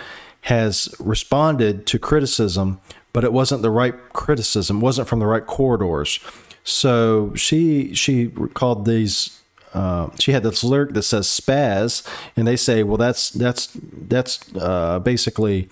has 0.41 0.93
responded 0.99 1.87
to 1.87 1.99
criticism, 1.99 2.79
but 3.13 3.23
it 3.23 3.33
wasn't 3.33 3.61
the 3.61 3.71
right 3.71 3.95
criticism, 4.13 4.81
wasn't 4.81 5.07
from 5.07 5.19
the 5.19 5.25
right 5.25 5.45
corridors. 5.45 6.19
So 6.63 7.33
she 7.35 7.93
she 7.93 8.27
called 8.53 8.85
these 8.85 9.41
uh, 9.75 10.09
she 10.19 10.31
had 10.31 10.41
this 10.41 10.63
lyric 10.63 10.93
that 10.93 11.03
says 11.03 11.27
spaz, 11.27 12.07
and 12.35 12.47
they 12.47 12.55
say, 12.55 12.81
well, 12.81 12.97
that's 12.97 13.29
that's 13.29 13.77
that's 14.07 14.39
uh, 14.55 14.99
basically 14.99 15.69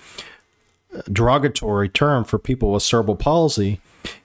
derogatory 1.11 1.89
term 1.89 2.23
for 2.23 2.37
people 2.37 2.71
with 2.71 2.83
cerebral 2.83 3.15
palsy, 3.15 3.79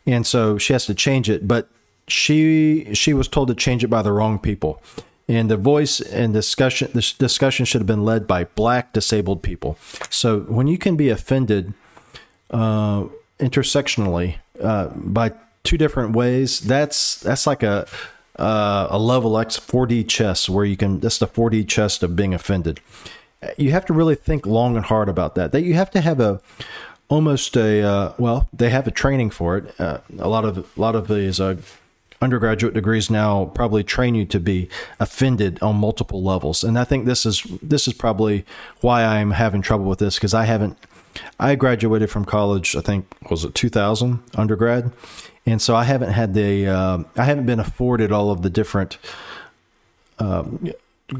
and 0.07 0.26
so 0.26 0.59
she 0.59 0.72
has 0.72 0.87
to 0.87 0.94
change 0.94 1.28
it. 1.31 1.48
But 1.48 1.68
she 2.07 2.92
she 2.94 3.12
was 3.12 3.28
told 3.28 3.48
to 3.48 3.54
change 3.54 3.85
it 3.85 3.88
by 3.88 4.02
the 4.02 4.12
wrong 4.12 4.38
people, 4.38 4.83
and 5.28 5.50
the 5.50 5.57
voice 5.57 6.00
and 6.00 6.33
discussion 6.33 6.90
this 6.94 7.12
discussion 7.12 7.64
should 7.64 7.81
have 7.81 7.87
been 7.87 8.04
led 8.04 8.26
by 8.26 8.44
black 8.44 8.92
disabled 8.92 9.42
people. 9.42 9.78
So 10.11 10.40
when 10.40 10.66
you 10.66 10.78
can 10.78 10.96
be 10.96 11.11
offended 11.11 11.74
uh, 12.50 13.04
intersectionally 13.38 14.37
uh, 14.61 14.88
by 14.94 15.33
two 15.64 15.78
different 15.78 16.14
ways, 16.14 16.61
that's 16.61 17.20
that's 17.20 17.46
like 17.46 17.62
a 17.62 17.87
uh, 18.38 18.87
a 18.90 18.98
level 18.98 19.37
X 19.38 19.59
4D 19.59 20.09
chess 20.09 20.48
where 20.48 20.64
you 20.64 20.76
can 20.76 21.00
that's 21.00 21.18
the 21.18 21.26
4D 21.26 21.68
chess 21.68 22.02
of 22.02 22.16
being 22.16 22.33
offended 22.33 22.81
you 23.57 23.70
have 23.70 23.87
to 23.87 23.92
really 23.92 24.14
think 24.14 24.46
long 24.46 24.77
and 24.77 24.85
hard 24.85 25.09
about 25.09 25.35
that. 25.37 25.53
That 25.53 25.62
you 25.62 25.74
have 25.74 25.90
to 25.92 26.01
have 26.01 26.20
a 26.20 26.40
almost 27.09 27.57
a 27.57 27.83
uh, 27.83 28.12
well, 28.18 28.48
they 28.53 28.70
have 28.70 28.87
a 28.87 28.90
training 28.90 29.31
for 29.31 29.57
it. 29.57 29.81
Uh, 29.81 29.98
a 30.18 30.29
lot 30.29 30.44
of 30.44 30.59
a 30.59 30.81
lot 30.81 30.94
of 30.94 31.09
these 31.09 31.40
uh, 31.40 31.57
undergraduate 32.20 32.74
degrees 32.74 33.11
now 33.11 33.46
probably 33.55 33.85
train 33.85 34.14
you 34.14 34.24
to 34.24 34.40
be 34.40 34.68
offended 34.98 35.62
on 35.62 35.77
multiple 35.77 36.22
levels, 36.22 36.64
and 36.64 36.79
I 36.79 36.85
think 36.85 37.07
this 37.07 37.24
is 37.24 37.42
this 37.62 37.87
is 37.87 37.94
probably 37.94 38.44
why 38.81 39.05
I'm 39.05 39.33
having 39.33 39.62
trouble 39.62 39.87
with 39.87 39.98
this 39.98 40.16
because 40.16 40.35
I 40.35 40.44
haven't. 40.44 40.79
I 41.40 41.57
graduated 41.57 42.11
from 42.11 42.24
college. 42.24 42.77
I 42.77 42.81
think 42.81 43.07
was 43.29 43.44
it 43.44 43.55
2000 43.55 44.22
undergrad, 44.37 44.92
and 45.46 45.61
so 45.61 45.74
I 45.74 45.85
haven't 45.85 46.12
had 46.12 46.35
the 46.35 46.66
uh, 46.66 47.05
I 47.16 47.24
haven't 47.24 47.46
been 47.46 47.61
afforded 47.61 48.12
all 48.12 48.31
of 48.31 48.42
the 48.42 48.51
different. 48.51 48.98
Uh, 50.18 50.44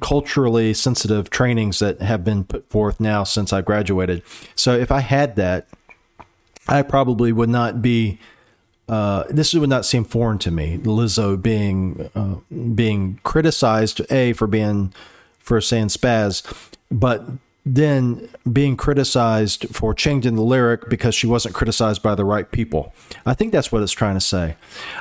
culturally 0.01 0.75
sensitive 0.75 1.31
trainings 1.31 1.79
that 1.79 2.01
have 2.01 2.25
been 2.25 2.45
put 2.45 2.69
forth 2.69 3.01
now 3.01 3.25
since 3.25 3.53
I 3.53 3.63
graduated. 3.63 4.23
So 4.55 4.75
if 4.75 4.93
I 4.93 5.01
had 5.01 5.37
that, 5.37 5.69
I 6.69 6.83
probably 6.83 7.33
would 7.33 7.49
not 7.49 7.81
be. 7.81 8.19
Uh, 8.89 9.25
this 9.29 9.53
would 9.53 9.69
not 9.69 9.85
seem 9.85 10.05
foreign 10.05 10.39
to 10.39 10.51
me. 10.51 10.79
Lizzo 10.79 11.41
being 11.41 12.11
uh, 12.15 12.37
being 12.75 13.21
criticized 13.23 14.01
a 14.11 14.33
for 14.33 14.47
being 14.47 14.95
for 15.39 15.61
saying 15.61 15.89
spaz, 15.89 16.43
but 16.91 17.27
then 17.75 18.29
being 18.51 18.77
criticized 18.77 19.67
for 19.75 19.93
changing 19.93 20.37
the 20.37 20.43
lyric 20.43 20.89
because 20.89 21.15
she 21.15 21.27
wasn't 21.27 21.55
criticized 21.55 22.03
by 22.03 22.15
the 22.15 22.25
right 22.25 22.51
people. 22.51 22.95
I 23.27 23.35
think 23.35 23.53
that's 23.53 23.71
what 23.71 23.83
it's 23.83 23.93
trying 23.93 24.15
to 24.15 24.21
say. 24.21 24.57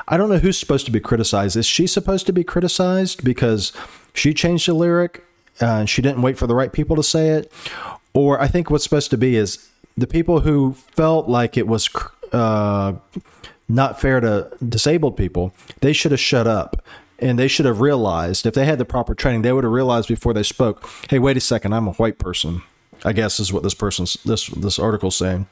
I 0.08 0.18
don't 0.18 0.30
know 0.30 0.40
who's 0.40 0.58
supposed 0.58 0.86
to 0.86 0.92
be 0.92 1.00
criticized. 1.00 1.56
Is 1.56 1.66
she 1.66 1.88
supposed 1.88 2.26
to 2.26 2.34
be 2.34 2.44
criticized 2.44 3.24
because 3.24 3.72
she 4.18 4.34
changed 4.34 4.68
the 4.68 4.74
lyric. 4.74 5.24
Uh, 5.60 5.86
she 5.86 6.02
didn't 6.02 6.22
wait 6.22 6.38
for 6.38 6.48
the 6.48 6.56
right 6.56 6.72
people 6.72 6.96
to 6.96 7.04
say 7.04 7.30
it. 7.30 7.52
Or 8.14 8.42
I 8.42 8.48
think 8.48 8.70
what's 8.70 8.84
supposed 8.84 9.10
to 9.12 9.18
be 9.18 9.36
is 9.36 9.70
the 9.96 10.08
people 10.08 10.42
who 10.42 10.74
felt 10.74 11.28
like 11.28 11.58
it 11.58 11.68
was 11.68 11.90
uh, 12.32 12.94
not 13.68 14.00
fair 14.00 14.20
to 14.20 14.52
disabled 14.68 15.18
people, 15.18 15.54
they 15.82 15.94
should 15.94 16.12
have 16.12 16.20
shut 16.20 16.48
up. 16.48 16.84
And 17.20 17.40
they 17.40 17.48
should 17.48 17.66
have 17.66 17.82
realized, 17.82 18.46
if 18.46 18.54
they 18.54 18.66
had 18.66 18.78
the 18.78 18.86
proper 18.86 19.16
training, 19.16 19.42
they 19.42 19.52
would 19.52 19.64
have 19.64 19.74
realized 19.74 20.08
before 20.08 20.34
they 20.34 20.44
spoke, 20.44 20.88
hey, 21.10 21.18
wait 21.18 21.36
a 21.36 21.40
second, 21.40 21.74
I'm 21.74 21.88
a 21.88 21.94
white 21.94 22.20
person. 22.20 22.62
I 23.04 23.14
guess 23.14 23.40
is 23.40 23.52
what 23.54 23.64
this 23.64 23.74
person's 23.74 24.16
this 24.24 24.48
this 24.48 24.80
article's 24.80 25.16
saying. 25.16 25.48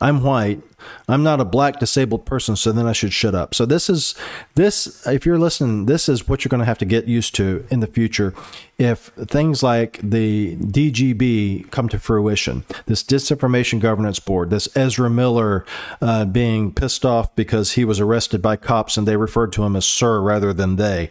I'm 0.00 0.22
white. 0.22 0.62
I'm 1.08 1.22
not 1.22 1.40
a 1.40 1.44
black 1.44 1.78
disabled 1.78 2.26
person, 2.26 2.56
so 2.56 2.72
then 2.72 2.86
I 2.86 2.92
should 2.92 3.12
shut 3.12 3.34
up. 3.34 3.54
So 3.54 3.66
this 3.66 3.90
is 3.90 4.14
this 4.54 5.06
if 5.06 5.26
you're 5.26 5.38
listening, 5.38 5.86
this 5.86 6.08
is 6.08 6.28
what 6.28 6.44
you're 6.44 6.50
going 6.50 6.60
to 6.60 6.64
have 6.66 6.78
to 6.78 6.84
get 6.84 7.06
used 7.06 7.34
to 7.36 7.66
in 7.70 7.80
the 7.80 7.86
future 7.86 8.34
if 8.78 9.08
things 9.28 9.62
like 9.62 10.00
the 10.02 10.56
DGB 10.56 11.70
come 11.70 11.88
to 11.90 11.98
fruition. 11.98 12.64
This 12.86 13.04
Disinformation 13.04 13.78
Governance 13.78 14.18
Board, 14.20 14.48
this 14.48 14.74
Ezra 14.74 15.10
Miller 15.10 15.66
uh, 16.00 16.24
being 16.24 16.72
pissed 16.72 17.04
off 17.04 17.34
because 17.36 17.72
he 17.72 17.84
was 17.84 18.00
arrested 18.00 18.40
by 18.40 18.56
cops 18.56 18.96
and 18.96 19.06
they 19.06 19.16
referred 19.16 19.52
to 19.52 19.64
him 19.64 19.76
as 19.76 19.84
sir 19.84 20.20
rather 20.20 20.54
than 20.54 20.76
they 20.76 21.10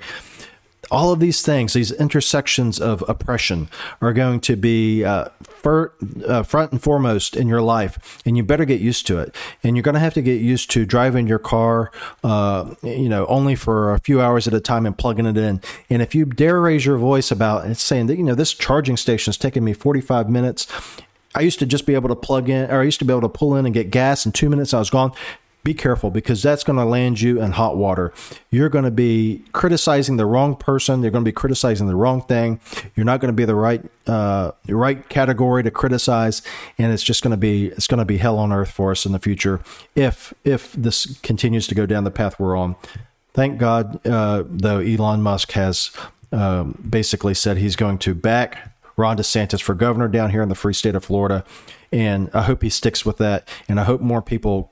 all 0.91 1.12
of 1.12 1.19
these 1.19 1.41
things, 1.41 1.73
these 1.73 1.91
intersections 1.91 2.80
of 2.80 3.04
oppression, 3.08 3.69
are 4.02 4.13
going 4.13 4.39
to 4.41 4.56
be 4.56 5.04
uh, 5.04 5.25
fir- 5.43 5.91
uh, 6.28 6.43
front 6.43 6.71
and 6.71 6.82
foremost 6.82 7.36
in 7.36 7.47
your 7.47 7.62
life, 7.62 8.21
and 8.25 8.38
you 8.38 8.43
better 8.43 8.65
get 8.65 8.82
used 8.82 9.06
to 9.08 9.19
it. 9.19 9.36
And 9.63 9.75
you're 9.75 9.84
going 9.84 9.93
to 9.93 9.99
have 9.99 10.13
to 10.15 10.21
get 10.21 10.41
used 10.41 10.71
to 10.71 10.86
driving 10.86 11.28
your 11.28 11.39
car, 11.39 11.91
uh, 12.23 12.75
you 12.84 13.10
know, 13.10 13.25
only 13.28 13.56
for 13.56 13.93
a 13.93 13.99
few 13.99 14.21
hours 14.21 14.47
at 14.47 14.54
a 14.54 14.60
time 14.60 14.86
and 14.86 14.97
plugging 14.97 15.25
it 15.25 15.38
in. 15.38 15.62
And 15.89 16.02
if 16.02 16.15
you 16.15 16.25
dare 16.25 16.62
raise 16.62 16.86
your 16.86 16.97
voice 16.97 17.32
about 17.32 17.67
it, 17.69 17.75
saying 17.75 18.08
that 18.08 18.17
you 18.17 18.23
know 18.23 18.36
this 18.36 18.54
charging 18.54 18.97
station 18.97 19.32
is 19.32 19.38
taking 19.38 19.63
me 19.63 19.73
45 19.73 20.30
minutes. 20.30 20.67
I 21.36 21.41
used 21.41 21.60
to 21.60 21.65
just 21.65 21.86
be 21.86 21.93
able 21.93 22.10
to 22.10 22.15
plug 22.15 22.49
in, 22.49 22.69
or 22.71 22.82
I 22.82 22.84
used 22.84 22.99
to 22.99 23.06
be 23.06 23.13
able 23.13 23.21
to 23.21 23.30
pull 23.30 23.56
in 23.56 23.65
and 23.65 23.73
get 23.73 23.91
gas 23.91 24.25
in 24.25 24.32
two 24.32 24.49
minutes. 24.49 24.73
I 24.73 24.80
was 24.80 24.89
gone 24.89 25.13
be 25.63 25.73
careful 25.73 26.09
because 26.09 26.41
that's 26.41 26.63
going 26.63 26.77
to 26.77 26.85
land 26.85 27.19
you 27.19 27.41
in 27.41 27.51
hot 27.51 27.75
water. 27.75 28.13
You're 28.49 28.69
going 28.69 28.85
to 28.85 28.91
be 28.91 29.43
criticizing 29.51 30.17
the 30.17 30.25
wrong 30.25 30.55
person. 30.55 31.01
You're 31.01 31.11
going 31.11 31.23
to 31.23 31.29
be 31.29 31.33
criticizing 31.33 31.87
the 31.87 31.95
wrong 31.95 32.21
thing. 32.21 32.59
You're 32.95 33.05
not 33.05 33.19
going 33.19 33.29
to 33.29 33.35
be 33.35 33.45
the 33.45 33.55
right 33.55 33.83
uh, 34.07 34.51
right 34.67 35.07
category 35.09 35.63
to 35.63 35.71
criticize, 35.71 36.41
and 36.77 36.91
it's 36.93 37.03
just 37.03 37.21
going 37.21 37.31
to 37.31 37.37
be 37.37 37.67
it's 37.67 37.87
going 37.87 37.99
to 37.99 38.05
be 38.05 38.17
hell 38.17 38.37
on 38.37 38.51
earth 38.51 38.71
for 38.71 38.91
us 38.91 39.05
in 39.05 39.11
the 39.11 39.19
future 39.19 39.59
if 39.95 40.33
if 40.43 40.71
this 40.73 41.19
continues 41.19 41.67
to 41.67 41.75
go 41.75 41.85
down 41.85 42.03
the 42.03 42.11
path 42.11 42.39
we're 42.39 42.55
on. 42.55 42.75
Thank 43.33 43.59
God, 43.59 44.05
uh, 44.07 44.43
though 44.47 44.79
Elon 44.79 45.21
Musk 45.21 45.51
has 45.51 45.91
uh, 46.31 46.63
basically 46.63 47.33
said 47.33 47.57
he's 47.57 47.75
going 47.75 47.97
to 47.99 48.13
back 48.13 48.73
Ron 48.97 49.17
DeSantis 49.17 49.61
for 49.61 49.73
governor 49.73 50.07
down 50.07 50.31
here 50.31 50.41
in 50.41 50.49
the 50.49 50.55
free 50.55 50.73
state 50.73 50.95
of 50.95 51.05
Florida. 51.05 51.43
And 51.91 52.29
I 52.33 52.43
hope 52.43 52.61
he 52.61 52.69
sticks 52.69 53.05
with 53.05 53.17
that. 53.17 53.47
And 53.67 53.79
I 53.79 53.83
hope 53.83 54.01
more 54.01 54.21
people 54.21 54.71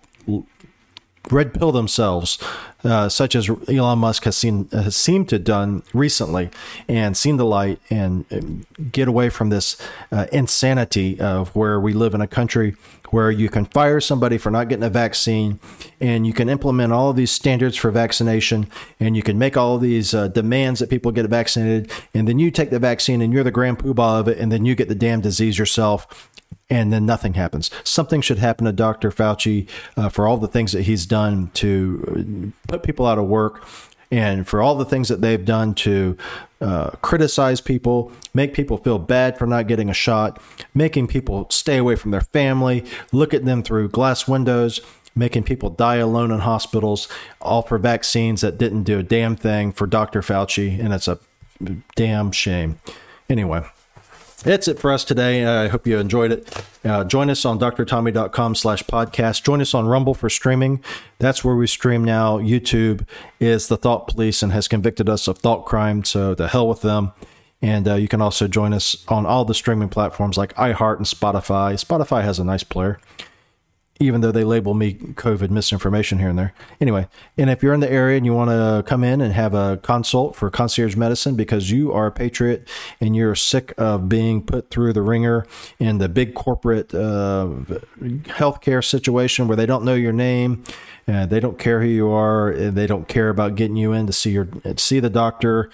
red 1.32 1.54
pill 1.54 1.72
themselves 1.72 2.38
uh, 2.84 3.10
such 3.10 3.36
as 3.36 3.50
Elon 3.68 4.00
Musk 4.00 4.24
has 4.26 4.38
seen 4.38 4.70
has 4.72 4.96
seemed 4.96 5.30
to 5.30 5.40
done 5.40 5.84
recently, 5.94 6.50
and 6.88 7.18
seen 7.18 7.38
the 7.38 7.46
light 7.46 7.80
and 7.90 8.66
get 8.92 9.08
away 9.08 9.30
from 9.30 9.50
this 9.50 9.78
uh, 10.12 10.28
insanity 10.32 11.20
of 11.20 11.56
where 11.56 11.80
we 11.80 11.94
live 11.94 12.14
in 12.14 12.22
a 12.22 12.28
country 12.28 12.76
where 13.10 13.32
you 13.32 13.50
can 13.50 13.66
fire 13.66 14.02
somebody 14.02 14.38
for 14.38 14.52
not 14.52 14.68
getting 14.68 14.84
a 14.84 14.90
vaccine 14.90 15.60
and 16.02 16.28
you 16.28 16.34
can 16.34 16.50
implement 16.50 16.92
all 16.92 17.10
of 17.10 17.16
these 17.16 17.32
standards 17.32 17.78
for 17.78 17.90
vaccination 17.90 18.68
and 19.00 19.16
you 19.16 19.24
can 19.24 19.40
make 19.40 19.56
all 19.56 19.78
these 19.78 20.14
uh, 20.14 20.28
demands 20.28 20.82
that 20.82 20.90
people 20.90 21.12
get 21.14 21.26
vaccinated 21.26 21.90
and 22.14 22.28
then 22.28 22.38
you 22.38 22.52
take 22.52 22.70
the 22.70 22.80
vaccine 22.80 23.22
and 23.22 23.32
you're 23.32 23.46
the 23.46 23.52
grand 23.52 23.80
poobah 23.80 24.20
of 24.20 24.28
it 24.28 24.38
and 24.38 24.52
then 24.52 24.66
you 24.66 24.76
get 24.76 24.90
the 24.90 24.96
damn 24.96 25.22
disease 25.22 25.58
yourself 25.58 26.30
and 26.70 26.92
then 26.92 27.06
nothing 27.06 27.36
happens. 27.36 27.72
Something 27.84 28.22
should 28.22 28.40
happen 28.40 28.66
to 28.66 28.72
Dr. 28.72 29.10
Fauci 29.10 29.70
uh, 29.96 30.10
for 30.10 30.28
all 30.28 30.38
the 30.38 30.48
things 30.48 30.74
that 30.74 30.84
he's 30.84 31.06
done 31.06 31.50
to 31.56 32.54
uh, 32.68 32.68
put 32.68 32.84
people 32.84 33.06
out 33.06 33.18
of 33.18 33.26
work 33.26 33.66
and 34.12 34.48
for 34.48 34.62
all 34.62 34.76
the 34.76 34.86
things 34.86 35.10
that 35.10 35.22
they've 35.22 35.44
done 35.44 35.74
to 35.76 36.18
uh, 36.62 36.92
criticize 37.02 37.60
people, 37.60 38.12
make 38.34 38.54
people 38.54 38.78
feel 38.78 39.00
bad 39.00 39.38
for 39.38 39.46
not 39.46 39.68
getting 39.68 39.90
a 39.90 39.94
shot, 39.94 40.42
making 40.74 41.08
people 41.08 41.48
stay 41.50 41.78
away 41.78 41.96
from 41.96 42.12
their 42.12 42.22
family, 42.22 42.86
look 43.12 43.34
at 43.34 43.46
them 43.46 43.64
through 43.64 43.90
glass 43.90 44.28
windows, 44.28 44.80
making 45.14 45.44
people 45.44 45.70
die 45.70 45.98
alone 45.98 46.32
in 46.32 46.40
hospitals, 46.40 47.08
all 47.42 47.62
for 47.62 47.78
vaccines 47.78 48.42
that 48.42 48.58
didn't 48.58 48.84
do 48.84 49.00
a 49.00 49.04
damn 49.04 49.36
thing 49.36 49.72
for 49.74 49.86
Dr. 49.88 50.22
Fauci, 50.22 50.80
and 50.80 50.94
it's 50.94 51.08
a 51.08 51.20
damn 51.96 52.32
shame. 52.32 52.80
Anyway, 53.30 53.66
that's 54.48 54.68
it 54.68 54.80
for 54.80 54.92
us 54.92 55.04
today. 55.04 55.46
I 55.46 55.68
hope 55.68 55.86
you 55.86 56.00
enjoyed 56.00 56.32
it. 56.32 56.64
Uh, 56.84 57.04
join 57.04 57.30
us 57.30 57.44
on 57.44 57.60
drtommy.com 57.60 58.56
slash 58.56 58.82
podcast. 58.84 59.44
Join 59.44 59.60
us 59.60 59.74
on 59.74 59.88
Rumble 59.88 60.14
for 60.14 60.30
streaming. 60.30 60.82
That's 61.20 61.44
where 61.44 61.56
we 61.56 61.68
stream 61.68 62.04
now. 62.04 62.38
YouTube 62.38 63.06
is 63.42 63.68
the 63.68 63.76
thought 63.76 64.08
police 64.08 64.42
and 64.42 64.54
has 64.54 64.68
convicted 64.68 65.10
us 65.10 65.28
of 65.28 65.40
thought 65.40 65.66
crime. 65.66 66.06
So 66.06 66.34
the 66.34 66.48
hell 66.48 66.68
with 66.68 66.82
them. 66.82 67.12
And 67.62 67.88
uh, 67.88 67.96
you 67.96 68.08
can 68.08 68.22
also 68.22 68.48
join 68.48 68.74
us 68.74 69.04
on 69.10 69.26
all 69.26 69.44
the 69.44 69.54
streaming 69.54 69.90
platforms 69.90 70.38
like 70.38 70.54
iHeart 70.56 70.98
and 70.98 71.06
Spotify. 71.06 71.74
Spotify 71.84 72.24
has 72.24 72.40
a 72.40 72.44
nice 72.44 72.64
player 72.64 73.00
even 74.00 74.22
though 74.22 74.32
they 74.32 74.44
label 74.44 74.74
me 74.74 74.94
COVID 74.94 75.50
misinformation 75.50 76.20
here 76.20 76.30
and 76.30 76.38
there. 76.38 76.54
Anyway, 76.80 77.08
and 77.38 77.50
if 77.50 77.64
you're 77.64 77.74
in 77.74 77.80
the 77.80 77.92
area 77.92 78.18
and 78.18 78.26
you 78.26 78.34
want 78.34 78.50
to 78.50 78.84
come 78.88 79.04
in 79.04 79.22
and 79.22 79.34
have 79.34 79.54
a 79.54 79.78
consult 79.78 80.36
for 80.36 80.50
concierge 80.50 80.96
medicine 80.96 81.36
because 81.36 81.72
you 81.72 81.92
are 81.92 82.08
a 82.08 82.12
patriot 82.12 82.68
and 83.00 83.16
you're 83.16 83.36
sick 83.36 83.74
of 83.78 84.08
being 84.08 84.42
put 84.42 84.70
through 84.70 84.94
the 84.94 85.02
ringer 85.02 85.46
in 85.80 85.98
the 85.98 86.10
big 86.10 86.34
corporate 86.34 86.94
uh, 86.94 87.48
healthcare 88.28 88.84
situation 88.84 89.48
where 89.48 89.58
they 89.58 89.66
don't 89.66 89.84
know 89.84 89.96
your 89.96 90.14
name 90.14 90.64
uh, 91.08 91.26
they 91.26 91.40
don't 91.40 91.58
care 91.58 91.82
who 91.82 91.88
you 91.88 92.10
are. 92.12 92.54
They 92.54 92.86
don't 92.86 93.08
care 93.08 93.30
about 93.30 93.56
getting 93.56 93.78
you 93.78 93.94
in 93.94 94.08
to 94.08 94.14
see 94.14 94.32
your 94.32 94.48
see 94.76 95.00
the 95.00 95.10
doctor 95.10 95.70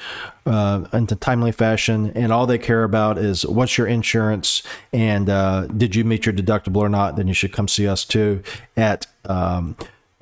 uh, 0.46 0.86
in 0.94 1.04
a 1.04 1.16
timely 1.16 1.52
fashion. 1.52 2.12
And 2.16 2.32
all 2.32 2.46
they 2.46 2.60
care 2.60 2.84
about 2.84 3.18
is 3.18 3.46
what's 3.46 3.78
your 3.78 3.88
insurance 3.88 4.62
and 4.92 5.30
uh, 5.30 5.66
did 5.68 5.96
you 5.96 6.04
meet 6.04 6.26
your 6.26 6.34
deductible 6.34 6.78
or 6.78 6.90
not. 6.90 7.16
Then 7.16 7.28
you 7.28 7.34
should 7.34 7.52
come 7.52 7.68
see 7.68 7.88
us 7.88 8.06
too 8.06 8.44
at 8.78 9.08
um, 9.26 9.76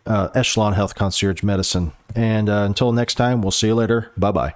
uh, 0.06 0.30
Echelon 0.34 0.74
Health 0.74 0.96
Concierge 0.96 1.44
Medicine. 1.44 1.92
And 2.16 2.50
uh, 2.50 2.64
until 2.66 2.92
next 2.92 3.16
time, 3.16 3.42
we'll 3.42 3.52
see 3.52 3.68
you 3.68 3.76
later. 3.76 4.12
Bye 4.18 4.32
bye. 4.32 4.54